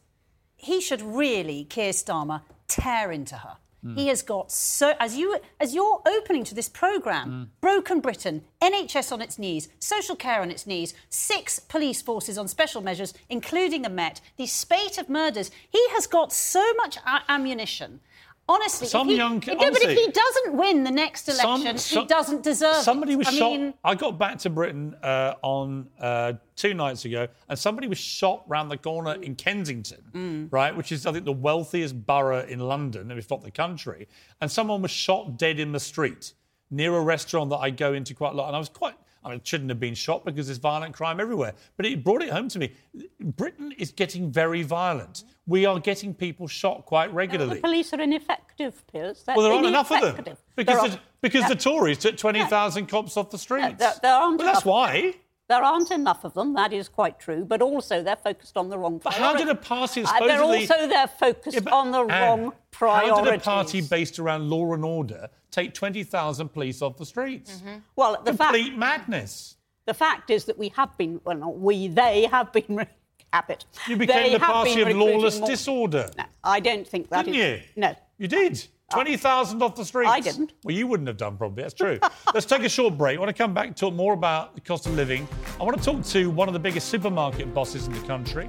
[0.56, 3.58] he should really, Keir Starmer, tear into her.
[3.84, 3.98] Mm.
[3.98, 7.60] He has got so as you as you're opening to this program, mm.
[7.60, 12.46] broken Britain, NHS on its knees, social care on its knees, six police forces on
[12.46, 15.50] special measures, including the Met, the spate of murders.
[15.68, 16.96] He has got so much
[17.28, 18.00] ammunition
[18.48, 22.02] honestly, some he, young, honestly, but if he doesn't win the next election, some, some,
[22.02, 22.76] he doesn't deserve.
[22.76, 23.52] Somebody was I shot.
[23.52, 23.74] Mean...
[23.84, 28.44] I got back to Britain uh, on uh, two nights ago, and somebody was shot
[28.46, 30.48] round the corner in Kensington, mm.
[30.52, 34.08] right, which is I think the wealthiest borough in London, if not the country,
[34.40, 36.34] and someone was shot dead in the street
[36.70, 39.30] near a restaurant that I go into quite a lot, and I was quite I
[39.30, 41.54] mean, it shouldn't have been shot because there's violent crime everywhere.
[41.76, 42.72] But it brought it home to me.
[43.20, 45.24] Britain is getting very violent.
[45.46, 47.56] We are getting people shot quite regularly.
[47.56, 49.22] the police are ineffective, Piers.
[49.24, 50.36] They're well, there aren't enough of them.
[50.56, 53.78] Because, the, because the Tories took 20,000 cops off the streets.
[53.78, 55.14] There, there aren't well, that's why.
[55.48, 58.78] There aren't enough of them, that is quite true, but also they're focused on the
[58.78, 60.30] wrong But how did a party supposedly...
[60.30, 63.10] Uh, they're also they're focused yeah, on the wrong priorities.
[63.10, 67.56] How did a party based around law and order take 20,000 police off the streets?
[67.56, 67.78] Mm-hmm.
[67.96, 69.56] Well, the Complete fact, madness.
[69.84, 72.86] The fact is that we have been, well, not we, they have been.
[73.32, 73.64] habit.
[73.88, 75.48] You became they the party of lawless more.
[75.48, 76.10] disorder.
[76.16, 77.66] No, I don't think that Didn't is, you?
[77.76, 77.94] No.
[78.18, 78.66] You did.
[78.92, 80.10] 20,000 off the streets.
[80.10, 80.52] I didn't.
[80.64, 81.62] Well, you wouldn't have done, probably.
[81.62, 81.98] That's true.
[82.34, 83.16] Let's take a short break.
[83.16, 85.26] I want to come back and talk more about the cost of living.
[85.60, 88.48] I want to talk to one of the biggest supermarket bosses in the country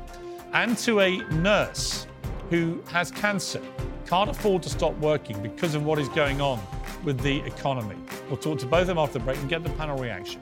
[0.54, 2.08] and to a nurse
[2.50, 3.62] who has cancer,
[4.06, 6.60] can't afford to stop working because of what is going on
[7.04, 7.96] with the economy.
[8.28, 10.42] We'll talk to both of them after the break and get the panel reaction.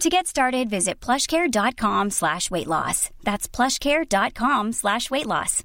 [0.00, 3.08] To get started, visit plushcare.com slash weight loss.
[3.24, 5.64] That's plushcare.com slash weight loss.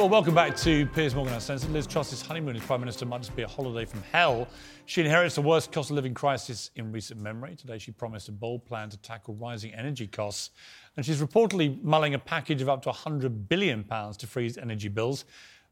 [0.00, 1.72] Well, welcome back to Piers Morgan Uncensored.
[1.72, 4.48] Liz Truss's honeymoon as Prime Minister might just be a holiday from hell.
[4.86, 7.54] She inherits the worst cost of living crisis in recent memory.
[7.54, 10.52] Today, she promised a bold plan to tackle rising energy costs
[10.96, 15.24] and she's reportedly mulling a package of up to £100 billion to freeze energy bills.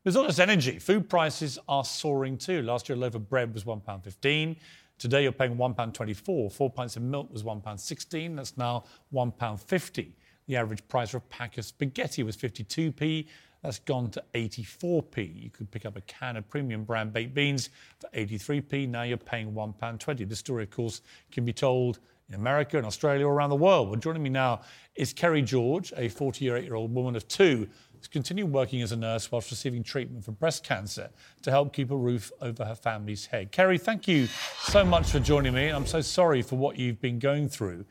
[0.04, 2.62] There's not just energy, food prices are soaring too.
[2.62, 4.56] Last year, a loaf of bread was £1.15.
[4.98, 6.52] Today you're paying £1.24.
[6.52, 8.36] Four pints of milk was £1.16.
[8.36, 10.12] That's now £1.50.
[10.46, 13.26] The average price for a pack of spaghetti was 52p.
[13.62, 15.42] That's gone to 84p.
[15.42, 18.88] You could pick up a can of premium brand baked beans for 83p.
[18.88, 20.28] Now you're paying £1.20.
[20.28, 23.88] This story, of course, can be told in America and Australia or around the world.
[23.88, 24.60] Well, joining me now
[24.94, 28.96] is Kerry George, a 48 year old woman of two who's continued working as a
[28.96, 31.10] nurse whilst receiving treatment for breast cancer
[31.42, 33.50] to help keep a roof over her family's head.
[33.50, 34.26] Kerry, thank you
[34.62, 35.68] so much for joining me.
[35.68, 37.84] I'm so sorry for what you've been going through.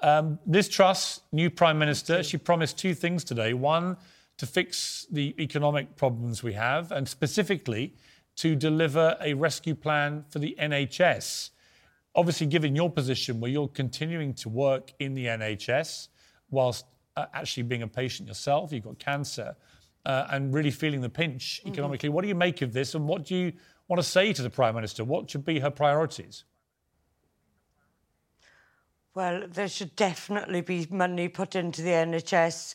[0.00, 3.52] Um, Liz Truss, new Prime Minister, she promised two things today.
[3.52, 3.96] One,
[4.36, 7.94] to fix the economic problems we have, and specifically
[8.36, 11.50] to deliver a rescue plan for the NHS.
[12.14, 16.08] Obviously, given your position where you're continuing to work in the NHS
[16.50, 19.54] whilst uh, actually being a patient yourself, you've got cancer,
[20.06, 21.72] uh, and really feeling the pinch mm-hmm.
[21.72, 23.52] economically, what do you make of this, and what do you
[23.88, 25.04] want to say to the Prime Minister?
[25.04, 26.44] What should be her priorities?
[29.14, 32.74] Well, there should definitely be money put into the NHS.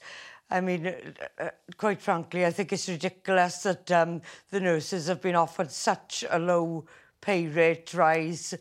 [0.50, 0.94] I mean, uh,
[1.40, 6.26] uh, quite frankly, I think it's ridiculous that um, the nurses have been offered such
[6.30, 6.86] a low
[7.22, 8.54] pay rate rise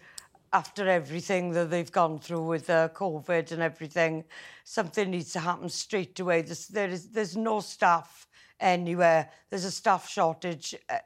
[0.52, 4.24] after everything that they've gone through with uh, COVID and everything.
[4.64, 6.42] Something needs to happen straight away.
[6.42, 8.26] There's, there is, there's no staff
[8.60, 9.30] anywhere.
[9.50, 10.98] There's a staff shortage uh,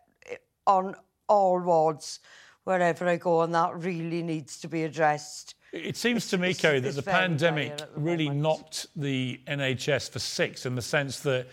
[0.67, 0.95] on
[1.29, 2.21] all wards
[2.65, 5.55] wherever I go, and that really needs to be addressed.
[5.73, 10.19] It seems it's, to me, Kerry, that the pandemic the really knocked the NHS for
[10.19, 11.47] six in the sense that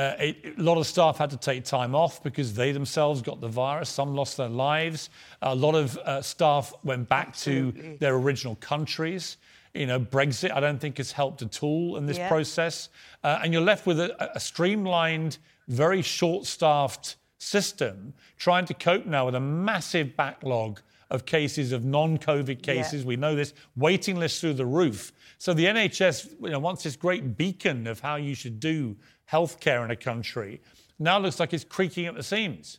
[0.00, 3.48] uh, a lot of staff had to take time off because they themselves got the
[3.48, 3.90] virus.
[3.90, 5.10] Some lost their lives.
[5.42, 7.82] A lot of uh, staff went back Absolutely.
[7.82, 9.36] to their original countries.
[9.74, 12.28] You know, Brexit, I don't think has helped at all in this yeah.
[12.28, 12.88] process.
[13.22, 15.36] Uh, and you're left with a, a streamlined,
[15.68, 21.84] very short staffed system trying to cope now with a massive backlog of cases of
[21.84, 23.02] non-COVID cases.
[23.02, 23.08] Yeah.
[23.08, 25.12] We know this waiting lists through the roof.
[25.36, 28.96] So the NHS, you know, once this great beacon of how you should do
[29.30, 30.60] healthcare in a country,
[30.98, 32.78] now looks like it's creaking at the seams.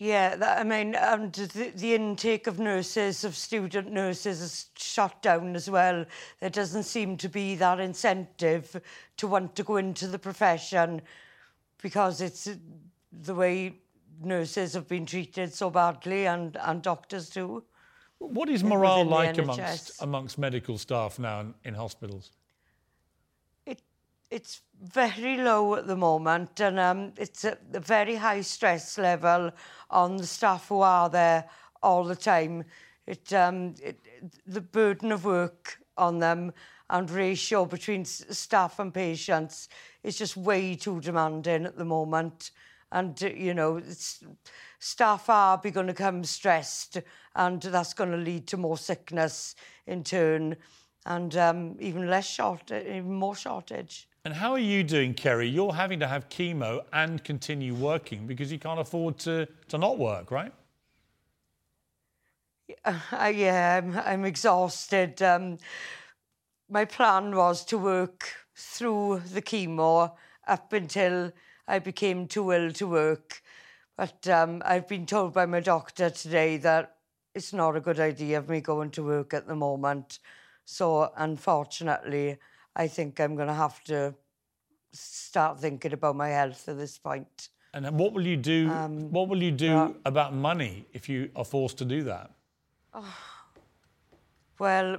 [0.00, 4.66] Yeah, that, I mean, um, and the, the, intake of nurses, of student nurses, is
[4.74, 6.06] shut down as well.
[6.40, 8.80] There doesn't seem to be that incentive
[9.18, 11.02] to want to go into the profession
[11.82, 12.54] because it's uh,
[13.12, 13.74] the way
[14.22, 17.62] nurses have been treated so badly and, and doctors too.
[18.20, 22.30] What is morale like amongst, amongst medical staff now in, in hospitals?
[24.30, 29.50] It, it's very low at the moment and um, it's a, very high stress level
[29.90, 31.48] on the staff who are there
[31.82, 32.64] all the time.
[33.06, 34.00] It, um, it,
[34.46, 36.52] the burden of work on them
[36.88, 39.68] and ratio between staff and patients
[40.02, 42.50] is just way too demanding at the moment
[42.92, 43.80] and you know
[44.78, 46.98] staff are going to come stressed
[47.36, 49.54] and that's going to lead to more sickness
[49.86, 50.56] in turn
[51.06, 55.74] and um, even less short even more shortage and how are you doing kerry you're
[55.74, 60.30] having to have chemo and continue working because you can't afford to to not work
[60.30, 60.52] right
[62.84, 65.58] uh, yeah i'm, I'm exhausted um,
[66.70, 70.12] my plan was to work through the chemo
[70.46, 71.32] up until
[71.66, 73.42] I became too ill to work.
[73.96, 76.96] But um, I've been told by my doctor today that
[77.34, 80.18] it's not a good idea of me going to work at the moment.
[80.64, 82.38] So, unfortunately,
[82.80, 84.14] I think I'm going to have to
[84.94, 87.50] start thinking about my health at this point.
[87.74, 88.70] And what will you do?
[88.70, 92.30] Um, what will you do uh, about money if you are forced to do that?
[92.94, 93.18] Oh,
[94.58, 94.96] well,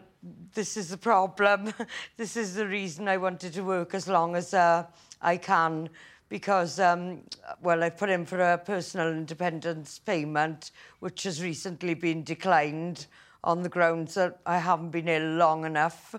[0.53, 1.73] this is the problem.
[2.17, 4.85] this is the reason I wanted to work as long as uh,
[5.19, 5.89] I can
[6.29, 7.23] because, um,
[7.63, 13.07] well, I've put in for a personal independence payment, which has recently been declined
[13.43, 16.13] on the grounds that I haven't been ill long enough.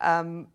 [0.00, 0.48] Um,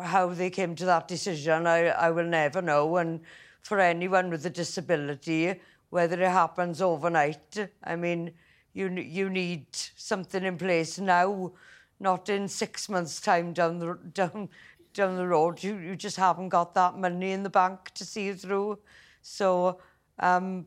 [0.00, 2.96] how they came to that decision, I, I will never know.
[2.96, 3.20] And
[3.62, 5.54] for anyone with a disability,
[5.90, 8.32] whether it happens overnight, I mean,
[8.72, 11.52] you, you need something in place now,
[12.00, 14.48] not in six months' time down the, down,
[14.92, 15.62] down the road.
[15.62, 18.78] You, you just haven't got that money in the bank to see you through.
[19.22, 19.78] So
[20.18, 20.66] um,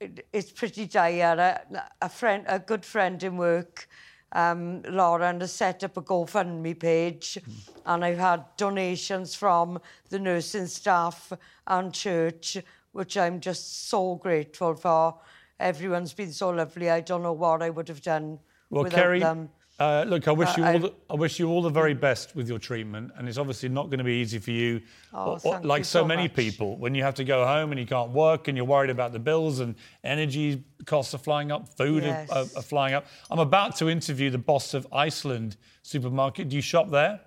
[0.00, 1.36] it, it's pretty dire.
[1.70, 3.88] A, a, friend, a good friend in work,
[4.32, 7.70] um, Lauren, has set up a GoFundMe page, mm.
[7.86, 11.32] and I've had donations from the nursing staff
[11.66, 12.58] and church,
[12.92, 15.16] which I'm just so grateful for.
[15.58, 16.90] Everyone's been so lovely.
[16.90, 18.38] I don't know what I would have done
[18.70, 19.50] well, without Kerry, them.
[19.78, 22.48] Uh, look, I wish you all the, I wish you all the very best with
[22.48, 24.80] your treatment, and it's obviously not going to be easy for you,
[25.14, 27.78] oh, or, or, like so, so many people, when you have to go home and
[27.78, 31.68] you can't work, and you're worried about the bills and energy costs are flying up,
[31.76, 32.28] food Yes.
[32.30, 33.06] are, are, are flying up.
[33.30, 36.48] I'm about to interview the boss of Iceland supermarket.
[36.48, 37.20] Do you shop there?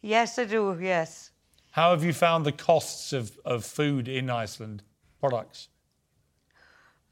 [0.00, 0.78] Yes, I do.
[0.80, 1.30] Yes.
[1.72, 4.82] How have you found the costs of, of food in Iceland
[5.20, 5.68] products?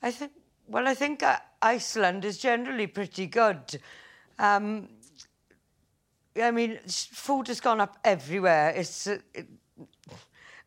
[0.02, 0.32] I think.
[0.70, 3.80] Well, I think uh, Iceland is generally pretty good.
[4.38, 4.88] Um,
[6.40, 8.72] I mean, food has gone up everywhere.
[8.76, 9.48] It's uh, it,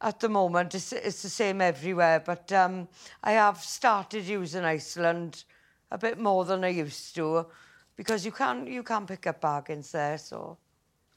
[0.01, 2.19] at the moment it's, it's the same everywhere.
[2.19, 2.89] But um,
[3.23, 5.45] I have started using Iceland
[5.89, 7.45] a bit more than I used to,
[7.95, 10.17] because you can you can pick up bargains there.
[10.17, 10.57] So.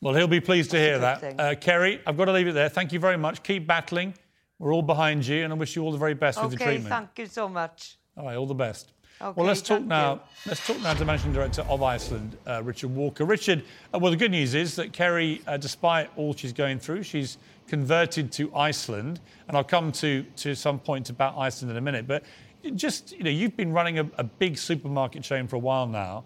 [0.01, 1.41] Well, he'll be pleased to hear that.
[1.41, 2.69] Uh, Kerry, I've got to leave it there.
[2.69, 3.43] Thank you very much.
[3.43, 4.15] Keep battling.
[4.61, 6.77] We're all behind you, and I wish you all the very best with the Okay,
[6.77, 6.89] treatment.
[6.89, 7.97] thank you so much.
[8.17, 8.93] All right, all the best.
[9.21, 10.15] Okay, well, let's talk now.
[10.15, 10.21] you.
[10.47, 13.25] Let's talk now to the managing director of Iceland, uh, Richard Walker.
[13.25, 13.65] Richard,
[13.95, 17.39] uh, well, the good news is that Kerry, uh, despite all she's going through, she's
[17.67, 22.07] converted to Iceland, and I'll come to to some point about Iceland in a minute.
[22.07, 22.25] But
[22.75, 26.25] just you know, you've been running a, a big supermarket chain for a while now.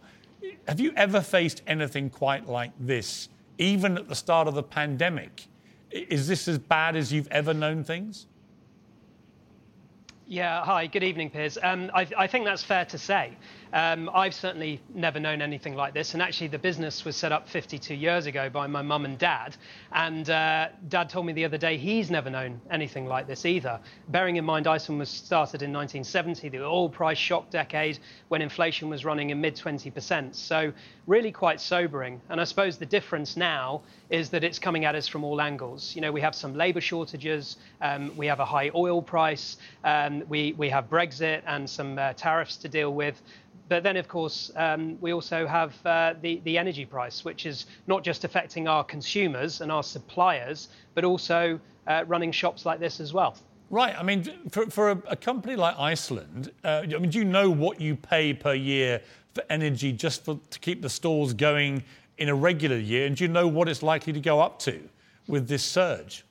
[0.67, 3.29] Have you ever faced anything quite like this,
[3.59, 5.47] even at the start of the pandemic?
[5.91, 8.27] Is this as bad as you've ever known things?
[10.33, 11.59] Yeah, hi, good evening, Piers.
[11.61, 13.37] Um, I, I think that's fair to say.
[13.73, 17.49] Um, I've certainly never known anything like this, and actually, the business was set up
[17.49, 19.57] 52 years ago by my mum and dad.
[19.93, 23.79] And uh, dad told me the other day he's never known anything like this either.
[24.09, 27.99] Bearing in mind, Iceland was started in 1970, the oil price shock decade
[28.29, 30.35] when inflation was running in mid 20%.
[30.35, 30.73] So,
[31.07, 32.21] really quite sobering.
[32.29, 35.95] And I suppose the difference now is that it's coming at us from all angles.
[35.95, 40.25] You know, we have some labour shortages, um, we have a high oil price, um,
[40.29, 43.21] we, we have Brexit and some uh, tariffs to deal with.
[43.71, 47.67] But then, of course, um, we also have uh, the, the energy price, which is
[47.87, 52.99] not just affecting our consumers and our suppliers, but also uh, running shops like this
[52.99, 53.37] as well.
[53.71, 53.95] Right.
[53.97, 57.49] I mean, for, for a, a company like Iceland, uh, I mean, do you know
[57.49, 59.03] what you pay per year
[59.35, 61.85] for energy just for, to keep the stores going
[62.19, 63.07] in a regular year?
[63.07, 64.81] And do you know what it's likely to go up to
[65.29, 66.25] with this surge?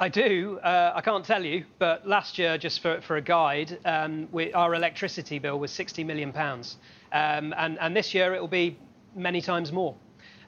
[0.00, 0.60] I do.
[0.62, 4.52] Uh, I can't tell you, but last year, just for, for a guide, um, we,
[4.52, 6.76] our electricity bill was 60 million pounds,
[7.12, 8.78] um, and, and this year it will be
[9.16, 9.96] many times more.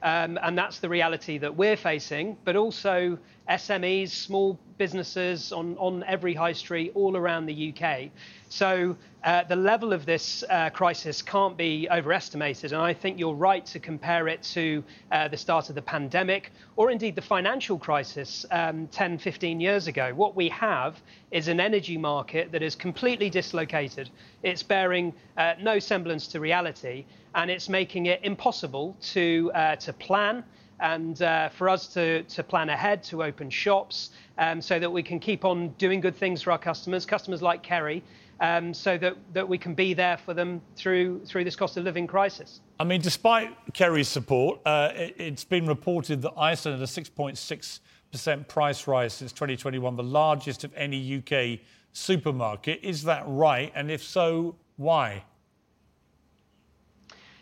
[0.04, 6.04] Um, and that's the reality that we're facing, but also SMEs, small businesses on, on
[6.04, 8.10] every high street all around the UK.
[8.48, 12.72] So uh, the level of this uh, crisis can't be overestimated.
[12.72, 16.52] And I think you're right to compare it to uh, the start of the pandemic
[16.76, 20.12] or indeed the financial crisis um, 10, 15 years ago.
[20.14, 21.00] What we have
[21.30, 24.08] is an energy market that is completely dislocated.
[24.42, 27.04] It's bearing uh, no semblance to reality
[27.34, 30.44] and it's making it impossible to, uh, to plan
[30.80, 35.02] and uh, for us to, to plan ahead, to open shops, um, so that we
[35.02, 38.02] can keep on doing good things for our customers, customers like Kerry,
[38.40, 41.84] um, so that, that we can be there for them through, through this cost of
[41.84, 42.60] living crisis.
[42.78, 48.48] I mean, despite Kerry's support, uh, it, it's been reported that Iceland had a 6.6%
[48.48, 51.60] price rise since 2021, the largest of any UK
[51.92, 52.80] supermarket.
[52.82, 53.70] Is that right?
[53.74, 55.24] And if so, why?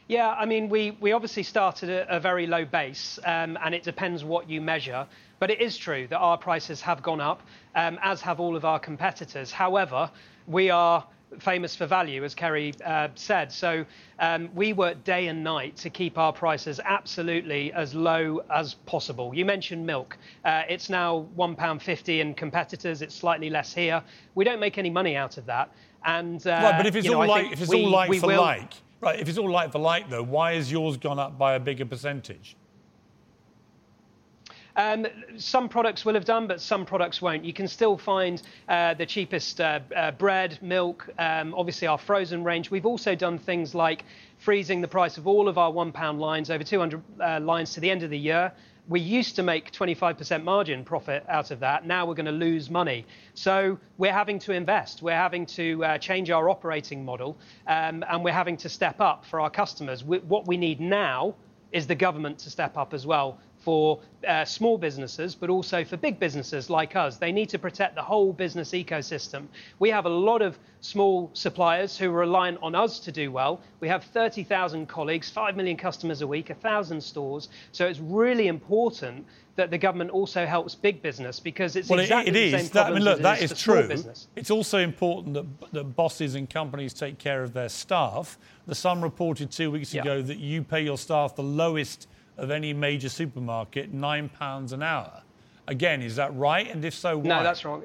[0.09, 3.82] Yeah, I mean, we, we obviously started at a very low base, um, and it
[3.82, 5.06] depends what you measure.
[5.38, 7.42] But it is true that our prices have gone up,
[7.74, 9.52] um, as have all of our competitors.
[9.52, 10.11] However,
[10.46, 11.06] we are
[11.40, 13.52] famous for value, as Kerry uh, said.
[13.52, 13.84] So
[14.18, 19.34] um, we work day and night to keep our prices absolutely as low as possible.
[19.34, 20.16] You mentioned milk.
[20.42, 23.02] Uh, it's now £1.50 in competitors.
[23.02, 24.02] It's slightly less here.
[24.34, 25.70] We don't make any money out of that.
[26.04, 28.20] And uh, right, but if it's you know, all like if it's we- all like
[28.20, 29.18] for will- like, right?
[29.18, 31.86] If it's all like for like, though, why has yours gone up by a bigger
[31.86, 32.57] percentage?
[34.78, 37.44] Um, some products will have done, but some products won't.
[37.44, 42.44] You can still find uh, the cheapest uh, uh, bread, milk, um, obviously our frozen
[42.44, 42.70] range.
[42.70, 44.05] We've also done things like
[44.38, 47.80] freezing the price of all of our one pound lines, over 200 uh, lines to
[47.80, 48.53] the end of the year.
[48.89, 51.86] We used to make 25% margin profit out of that.
[51.86, 53.05] Now we're going to lose money.
[53.34, 55.03] So we're having to invest.
[55.03, 57.36] We're having to uh, change our operating model,
[57.66, 60.03] um, and we're having to step up for our customers.
[60.05, 61.34] We, what we need now
[61.70, 65.98] is the government to step up as well for uh, small businesses, but also for
[65.98, 67.18] big businesses like us.
[67.18, 69.46] They need to protect the whole business ecosystem.
[69.78, 73.60] We have a lot of small suppliers who are reliant on us to do well.
[73.80, 77.50] We have 30,000 colleagues, 5 million customers a week, 1,000 stores.
[77.72, 82.30] So it's really important that the government also helps big business because it's well, exactly
[82.30, 82.62] it, it the is.
[82.68, 83.86] same That, I mean, look, that is, is true.
[83.86, 84.28] Business.
[84.34, 88.38] It's also important that, that bosses and companies take care of their staff.
[88.66, 90.00] The Sun reported two weeks Yeah.
[90.00, 92.08] ago that you pay your staff the lowest
[92.39, 95.22] of any major supermarket, nine pounds an hour.
[95.66, 96.72] Again, is that right?
[96.72, 97.28] And if so, why?
[97.28, 97.84] No, that's wrong.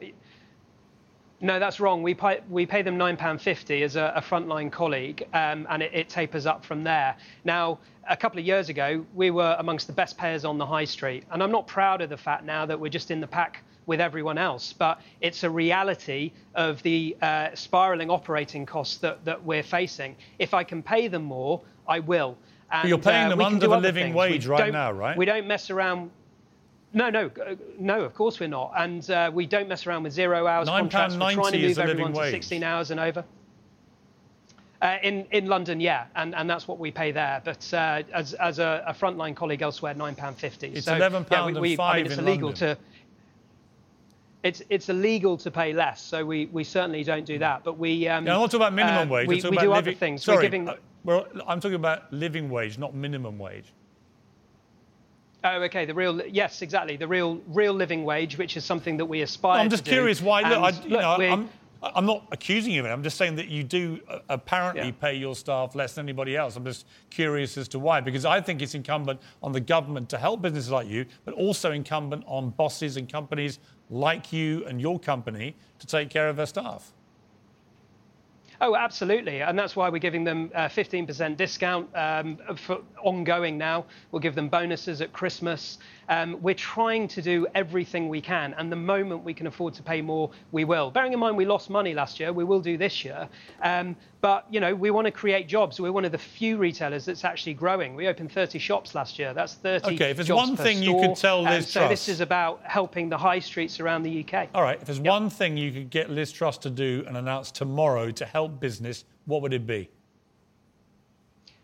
[1.41, 2.01] No, that's wrong.
[2.01, 6.08] We pay, we pay them £9.50 as a, a frontline colleague, um, and it, it
[6.08, 7.18] tapers up from there.
[7.43, 10.86] Now, a couple of years ago, we were amongst the best payers on the high
[10.86, 11.26] street.
[11.32, 13.99] And I'm not proud of the fact now that we're just in the pack with
[13.99, 19.64] everyone else, but it's a reality of the uh, spiraling operating costs that, that we're
[19.64, 20.16] facing.
[20.39, 22.38] If I can pay them more, I will.
[22.82, 24.15] But you're paying uh, them under the living things.
[24.15, 25.15] wage We right now, right?
[25.15, 26.09] We don't mess around.
[26.91, 28.01] No, no, uh, no.
[28.01, 31.15] Of course we're not, and uh, we don't mess around with zero hours Nine contracts.
[31.15, 32.32] We're trying to move everyone living to wage.
[32.32, 33.24] 16 hours and over.
[34.82, 37.41] Uh, in in London, yeah, and, and that's what we pay there.
[37.45, 40.67] But uh, as as a, a frontline colleague elsewhere, nine pound fifty.
[40.67, 42.76] It's so, £11 yeah, we, and we, I mean, it's in illegal London.
[42.76, 42.82] to.
[44.43, 47.63] It's it's illegal to pay less, so we, we certainly don't do that.
[47.63, 48.07] But we.
[48.09, 49.27] Um, Yeah, I'm not talking about minimum uh, wage.
[49.27, 49.73] We, we about do living...
[49.73, 50.23] other things.
[50.23, 50.67] Sorry, giving.
[50.67, 50.75] uh,
[51.05, 53.73] well, I'm talking about living wage, not minimum wage.
[55.45, 55.85] Oh, okay.
[55.85, 56.95] The real, yes, exactly.
[56.95, 59.59] The real, real living wage, which is something that we aspire.
[59.59, 59.95] I'm just to do.
[59.95, 60.41] curious why.
[60.41, 61.49] Look, I, you look, know, I'm,
[61.81, 62.89] I'm not accusing you of it.
[62.89, 66.55] I'm just saying that you do uh, apparently pay your staff less than anybody else.
[66.55, 70.17] I'm just curious as to why, because I think it's incumbent on the government to
[70.17, 73.59] help businesses like you, but also incumbent on bosses and companies
[73.93, 76.91] like you and your company to take care of their staff.
[78.61, 83.85] Oh, absolutely, and that's why we're giving them a 15% discount um, for ongoing now.
[84.11, 85.79] We'll give them bonuses at Christmas.
[86.07, 89.83] Um, we're trying to do everything we can, and the moment we can afford to
[89.83, 90.91] pay more, we will.
[90.91, 93.27] Bearing in mind we lost money last year, we will do this year.
[93.61, 95.82] Um, but you know, we want to create jobs.
[95.82, 97.93] We're one of the few retailers that's actually growing.
[97.93, 99.34] We opened 30 shops last year.
[99.34, 102.07] That's 30 Okay, if there's one thing you could tell Um, Liz so Truss- this
[102.07, 104.47] is about helping the high streets around the UK.
[104.55, 107.51] All right, if there's one thing you could get Liz Truss to do and announce
[107.51, 109.89] tomorrow to help business, what would it be?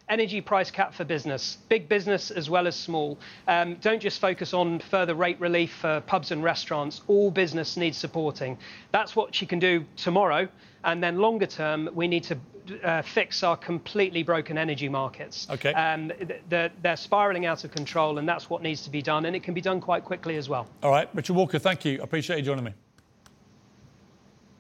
[0.09, 3.17] Energy price cap for business, big business as well as small.
[3.47, 7.01] Um, don't just focus on further rate relief for pubs and restaurants.
[7.07, 8.57] All business needs supporting.
[8.91, 10.47] That's what she can do tomorrow.
[10.83, 12.37] And then longer term, we need to
[12.83, 15.47] uh, fix our completely broken energy markets.
[15.49, 15.73] Okay.
[15.73, 19.25] Um, th- they're, they're spiraling out of control, and that's what needs to be done.
[19.25, 20.67] And it can be done quite quickly as well.
[20.83, 21.99] All right, Richard Walker, thank you.
[21.99, 22.73] I appreciate you joining me.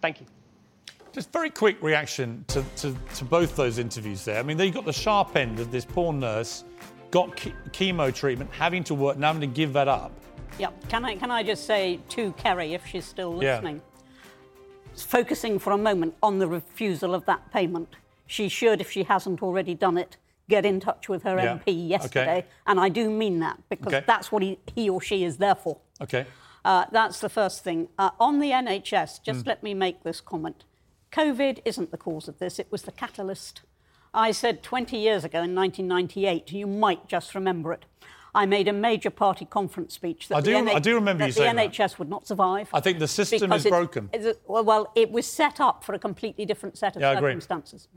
[0.01, 0.25] Thank you.
[1.19, 4.39] Just very quick reaction to, to, to both those interviews there.
[4.39, 6.63] I mean, they got the sharp end of this poor nurse,
[7.11, 10.13] got che- chemo treatment, having to work, now having to give that up.
[10.57, 10.69] Yeah.
[10.87, 13.55] Can I, can I just say to Kerry, if she's still Yeah.
[13.55, 13.81] listening,
[14.95, 19.43] focusing for a moment on the refusal of that payment, she should, if she hasn't
[19.43, 20.15] already done it,
[20.47, 21.57] get in touch with her Yeah.
[21.57, 22.37] MP yesterday.
[22.37, 22.45] Okay.
[22.65, 24.05] And I do mean that because Okay.
[24.07, 25.79] that's what he, he or she is there for.
[25.99, 26.25] Okay.
[26.63, 27.89] Uh, that's the first thing.
[27.97, 29.47] Uh, on the NHS, just Mm.
[29.47, 30.63] let me make this comment.
[31.11, 33.61] COVID isn't the cause of this, it was the catalyst.
[34.13, 37.85] I said 20 years ago in 1998, you might just remember it.
[38.33, 41.21] I made a major party conference speech that I do- the, NH- I do remember
[41.23, 41.71] that you the saying that.
[41.71, 42.69] NHS would not survive.
[42.73, 44.09] I think the system is it's- broken.
[44.13, 47.13] it's a- well, it was set up for a completely different set of Yeah, I
[47.13, 47.31] agree.
[47.31, 47.87] circumstances.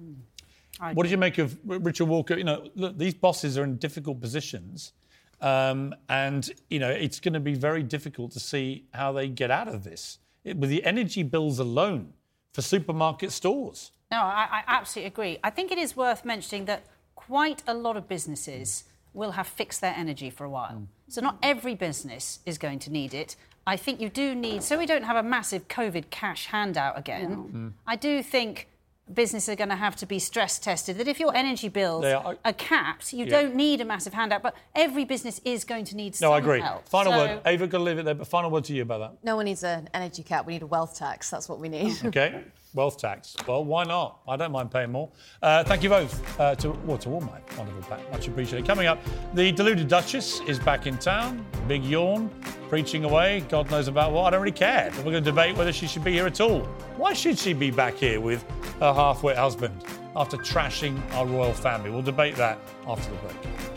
[0.95, 2.37] What did you make of Richard Walker?
[2.37, 4.93] You know, look, these bosses are in difficult positions,
[5.41, 9.51] um, and you know it's going to be very difficult to see how they get
[9.51, 12.15] out of this It- with the energy bills alone
[12.53, 13.93] for supermarket stores.
[14.11, 15.39] No, I, I absolutely agree.
[15.43, 16.85] I think it is worth mentioning that
[17.15, 18.85] quite a lot of businesses
[19.15, 20.87] will have fixed their energy for a while.
[21.09, 23.37] So not every business is going to need it.
[23.67, 27.75] I think you do need, so we don't have a massive COVID cash handout again.
[27.87, 28.69] I do think
[29.15, 32.13] businesses are going to have to be stress tested that if your energy bills They
[32.13, 33.41] are, are- capped, you Yeah.
[33.43, 36.39] don't need a massive handout, but every business is going to need some No, I
[36.39, 36.61] agree.
[36.61, 36.89] help.
[36.89, 38.15] Final So- word, Ava, got to leave it there.
[38.15, 39.25] But final word to you about that.
[39.25, 40.47] No one needs an energy cap.
[40.47, 41.31] We need a wealth tax.
[41.31, 41.97] That's what we need.
[42.05, 42.43] Okay,
[42.75, 43.37] wealth tax.
[43.47, 44.21] Well, why not?
[44.29, 45.11] I don't mind paying more.
[45.43, 48.11] Uh, thank you both uh, to well to all my wonderful back.
[48.11, 48.67] Much appreciated.
[48.67, 48.99] Coming up,
[49.35, 51.45] the deluded Duchess is back in town.
[51.69, 52.31] Big yawn,
[52.69, 53.41] preaching away.
[53.49, 54.25] God knows about what.
[54.25, 54.91] I don't really care.
[54.95, 56.61] But we're going to debate whether she should be here at all.
[56.97, 58.45] Why should she be back here with
[58.81, 59.85] her half-wit husband
[60.17, 61.91] after trashing our royal family?
[61.91, 63.72] We'll debate that after the break.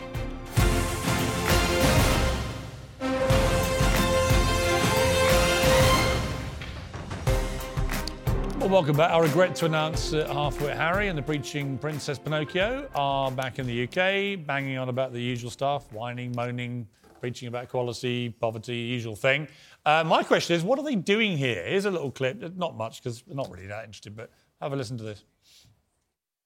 [8.66, 9.12] Well, welcome back.
[9.12, 13.66] I regret to announce that Halfwit Harry and the preaching Princess Pinocchio are back in
[13.68, 16.88] the UK, banging on about the usual stuff, whining, moaning,
[17.20, 19.46] preaching about equality, poverty, usual thing.
[19.84, 21.64] Uh, my question is, what are they doing here?
[21.64, 24.76] Here's a little clip, not much because we're not really that interested, but have a
[24.76, 25.22] listen to this.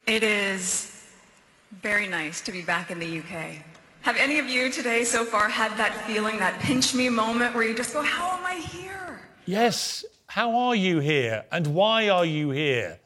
[0.06, 1.08] It is
[1.80, 3.64] very nice to be back in the UK.
[4.02, 7.64] Have any of you today so far had that feeling, that pinch me moment where
[7.64, 9.20] you just go, how am I here?
[9.46, 13.00] Yes, how are you here and why are you here?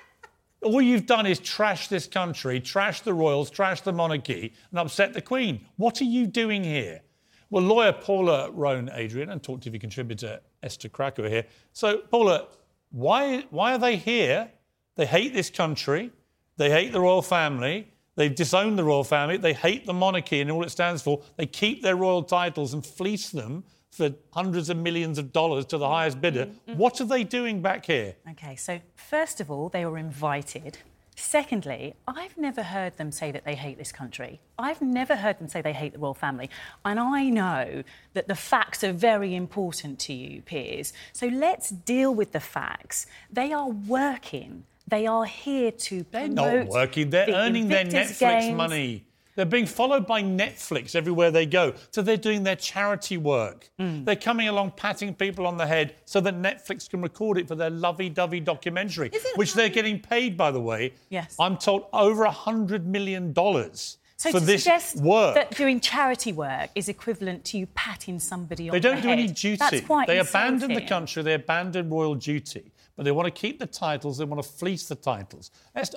[0.62, 5.14] All you've done is trash this country, trash the royals, trash the monarchy, and upset
[5.14, 5.64] the Queen.
[5.76, 7.00] What are you doing here?
[7.48, 11.46] Well, lawyer Paula Rhone-Adrien and TalkTV contributor Esther are here.
[11.72, 12.48] So, Paula,
[12.90, 14.50] why, why are they here?
[14.96, 16.10] They hate this country,
[16.58, 20.50] they hate the royal family, they've disowned the royal family, they hate the monarchy and
[20.50, 24.76] all it stands for, they keep their royal titles and fleece them for hundreds of
[24.76, 26.46] millions of dollars to the highest bidder.
[26.46, 26.78] Mm-hmm.
[26.78, 28.14] What are they doing back here?
[28.30, 30.78] Okay, so first of all, they were invited.
[31.16, 34.40] Secondly, I've never heard them say that they hate this country.
[34.56, 36.48] I've never heard them say they hate the royal family.
[36.84, 37.82] And I know
[38.12, 40.92] that the facts are very important to you, Piers.
[41.12, 43.06] So let's deal with the facts.
[43.32, 44.64] They are working.
[44.86, 46.36] They are here to promote.
[46.36, 47.10] They're not working.
[47.10, 48.56] They're the earning Invictus their Netflix games.
[48.56, 49.04] money.
[49.38, 51.72] They're being followed by Netflix everywhere they go.
[51.92, 53.70] So they're doing their charity work.
[53.78, 54.02] Hmm.
[54.02, 57.54] They're coming along patting people on the head so that Netflix can record it for
[57.54, 60.92] their lovey dovey documentary, which they're getting paid, by the way.
[61.08, 61.36] Yes.
[61.38, 65.36] I'm told over a $100 million So for this suggest work.
[65.36, 68.96] that doing charity work is equivalent to you patting somebody on They the head.
[68.98, 69.54] They don't do any duty.
[69.54, 73.60] That's quite they abandon the country, they abandon royal duty, but they want to keep
[73.60, 75.52] the titles, they want to fleece the titles.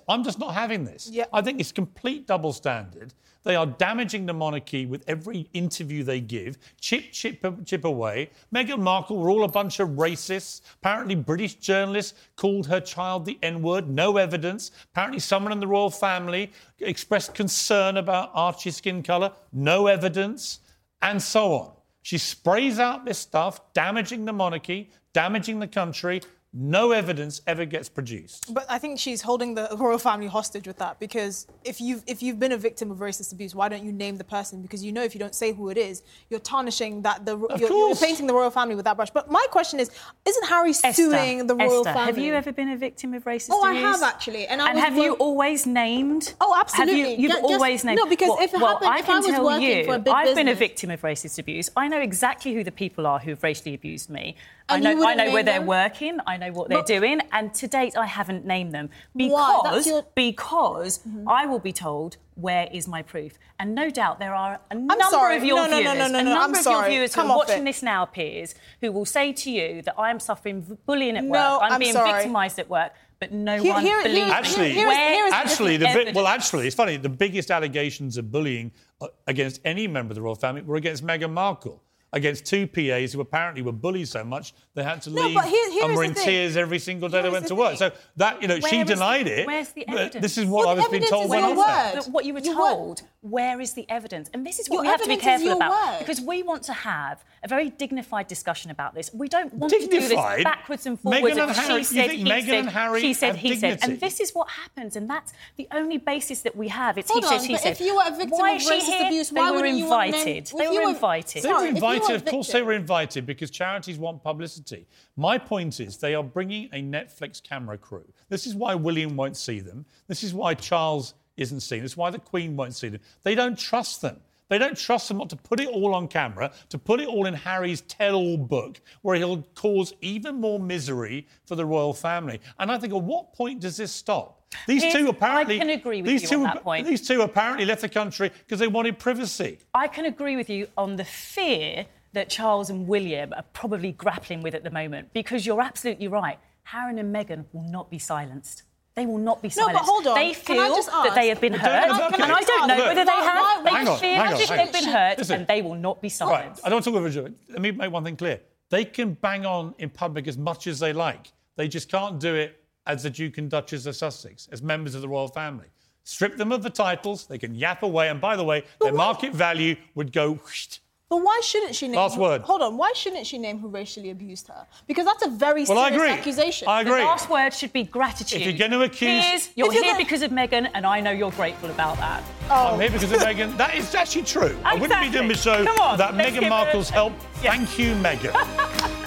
[0.07, 1.11] I'm just not having this.
[1.33, 3.15] I think it's complete double standard.
[3.41, 6.59] They are damaging the monarchy with every interview they give.
[6.79, 8.29] Chip, chip, chip away.
[8.53, 10.61] Meghan Markle were all a bunch of racists.
[10.75, 13.89] Apparently, British journalists called her child the N word.
[13.89, 14.69] No evidence.
[14.91, 19.31] Apparently, someone in the royal family expressed concern about Archie's skin colour.
[19.51, 20.59] No evidence.
[21.01, 21.71] And so on.
[22.03, 26.21] She sprays out this stuff, damaging the monarchy, damaging the country.
[26.53, 28.53] No evidence ever gets produced.
[28.53, 32.21] But I think she's holding the royal family hostage with that because if you've if
[32.21, 34.61] you've been a victim of racist abuse, why don't you name the person?
[34.61, 37.69] Because you know if you don't say who it is, you're tarnishing that the you're,
[37.69, 39.09] you're painting the royal family with that brush.
[39.11, 39.91] But my question is,
[40.25, 42.05] isn't Harry Esther, suing the royal Esther, family?
[42.07, 43.51] Have you ever been a victim of racist abuse?
[43.61, 46.33] Oh, I have actually, and I was have you always named?
[46.41, 46.99] Oh, Have absolutely.
[47.15, 47.97] you, you've Ju- just- always named.
[47.97, 49.85] no, because well, if it well, happened- I if can I was tell working you,
[49.85, 51.69] for a big I've been a victim of racist abuse.
[51.77, 54.35] I know exactly who the people are who've racially abused me.
[54.71, 55.67] I And you know, I know name where they're them?
[55.67, 56.17] working.
[56.25, 60.05] I know what they're But- doing, and to date, I haven't named them because your-
[60.15, 61.25] because Mhm.
[61.27, 65.03] I will be told where is my proof, and no doubt there are a number
[65.09, 65.37] sorry.
[65.37, 66.79] of your No, no, no, viewers, no, no, a number I'm of sorry.
[66.85, 67.65] your viewers Come who are watching it.
[67.65, 71.31] this now, Piers, who will say to you that I am suffering bullying at No,
[71.31, 72.13] work, I'm, I'm being sorry.
[72.13, 74.31] victimised at work, but no Here- one here- believes here- me.
[74.31, 76.05] Actually, Where is actually, the evidence?
[76.09, 76.97] bit, well, actually, it's funny.
[76.97, 81.05] The biggest allegations of bullying uh, against any member of the royal family were against
[81.05, 81.81] Meghan Markle,
[82.13, 85.45] against two PAs who apparently were bullied so much they had to No, leave but
[85.45, 86.25] here- here and were in thing.
[86.25, 87.77] tears every single day they went is to the work.
[87.77, 89.47] So that you know, she Where is the- denied it.
[89.47, 90.21] Where's the evidence?
[90.21, 91.91] This is what I was being told when I was there.
[92.03, 94.29] But what you were Your told, where is the evidence?
[94.33, 95.71] And this is what Your we have to be careful about.
[95.71, 95.99] word.
[95.99, 99.13] Because we want to have a very dignified discussion about this.
[99.13, 101.23] We don't want to do this backwards and forwards.
[101.23, 103.79] Meghan and Harry- she said, he Meghan said, and Harry she said, have he said.
[103.83, 104.95] And this is what happens.
[104.95, 106.97] And that's the only basis that we have.
[106.97, 107.71] It's Hold he said, on, she but said.
[107.73, 110.27] if you were a victim why of racist abuse, why were you want to name-
[110.37, 110.51] invited.
[110.57, 111.43] They were were- invited.
[111.43, 114.23] They were Sorry, if you were invited, of course they were invited because charities want
[114.23, 114.87] publicity.
[115.15, 118.05] My point is they are bringing a Netflix camera crew.
[118.29, 119.85] This is why William won't see them.
[120.07, 121.81] This is why Charles isn't seen.
[121.81, 123.01] This is why the Queen won't see them.
[123.23, 124.19] They don't trust them.
[124.49, 127.25] They don't trust them not to put it all on camera, to put it all
[127.25, 132.41] in Harry's tell-all book, where he'll cause even more misery for the royal family.
[132.59, 134.40] And I think, at what point does this stop?
[134.67, 135.55] These Here's- two apparently.
[135.55, 136.85] I can agree with these you two, on that point.
[136.87, 139.59] These two apparently left the country because they wanted privacy.
[139.73, 144.41] I can agree with you on the fear that Charles and William are probably grappling
[144.41, 146.37] with at the moment because you're absolutely right.
[146.63, 148.63] Harry and Meghan will not be silenced.
[148.95, 149.73] They will not be silenced.
[149.73, 150.05] No, but silenced.
[150.05, 150.21] hold on.
[150.21, 152.23] They feel that they have been hurt, don't- okay.
[152.23, 152.87] and I don't know Look.
[152.87, 153.63] whether they have.
[153.63, 154.71] They hang on, feel hang on, hang they've on.
[154.73, 155.39] been hurt, Listen.
[155.39, 156.11] and they will not be Right.
[156.11, 156.61] silenced.
[156.65, 157.33] I don't want to talk about it.
[157.49, 158.41] Let me make one thing clear.
[158.69, 161.31] They can bang on in public as much as they like.
[161.55, 165.01] They just can't do it as the Duke and Duchess of Sussex, as members of
[165.01, 165.67] the royal family.
[166.03, 169.33] Strip them of the titles, they can yap away, and by the way, their market
[169.33, 170.33] value would go.
[170.33, 170.79] whoosh.
[171.09, 171.97] But why shouldn't she name?
[171.97, 172.41] Last who- word.
[172.43, 172.77] Hold on.
[172.77, 174.65] Why shouldn't she name who racially abused her?
[174.87, 176.17] Because that's a very Well, I serious agree.
[176.17, 176.67] accusation.
[176.69, 176.93] I agree.
[177.01, 178.39] The last word should be gratitude.
[178.41, 180.85] If you're going to accuse- Piers, you're If you're here gonna- because of Meghan, and
[180.87, 182.23] I know you're grateful about that.
[182.49, 183.25] I'm here because of oh.
[183.25, 183.57] Meghan.
[183.57, 184.57] That is actually true.
[184.63, 187.13] I wouldn't be doing this show Come on, without let's Meghan Markle's a- help.
[187.43, 188.31] Thank you, Meghan.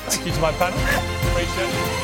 [0.07, 2.04] Thank you to my panel.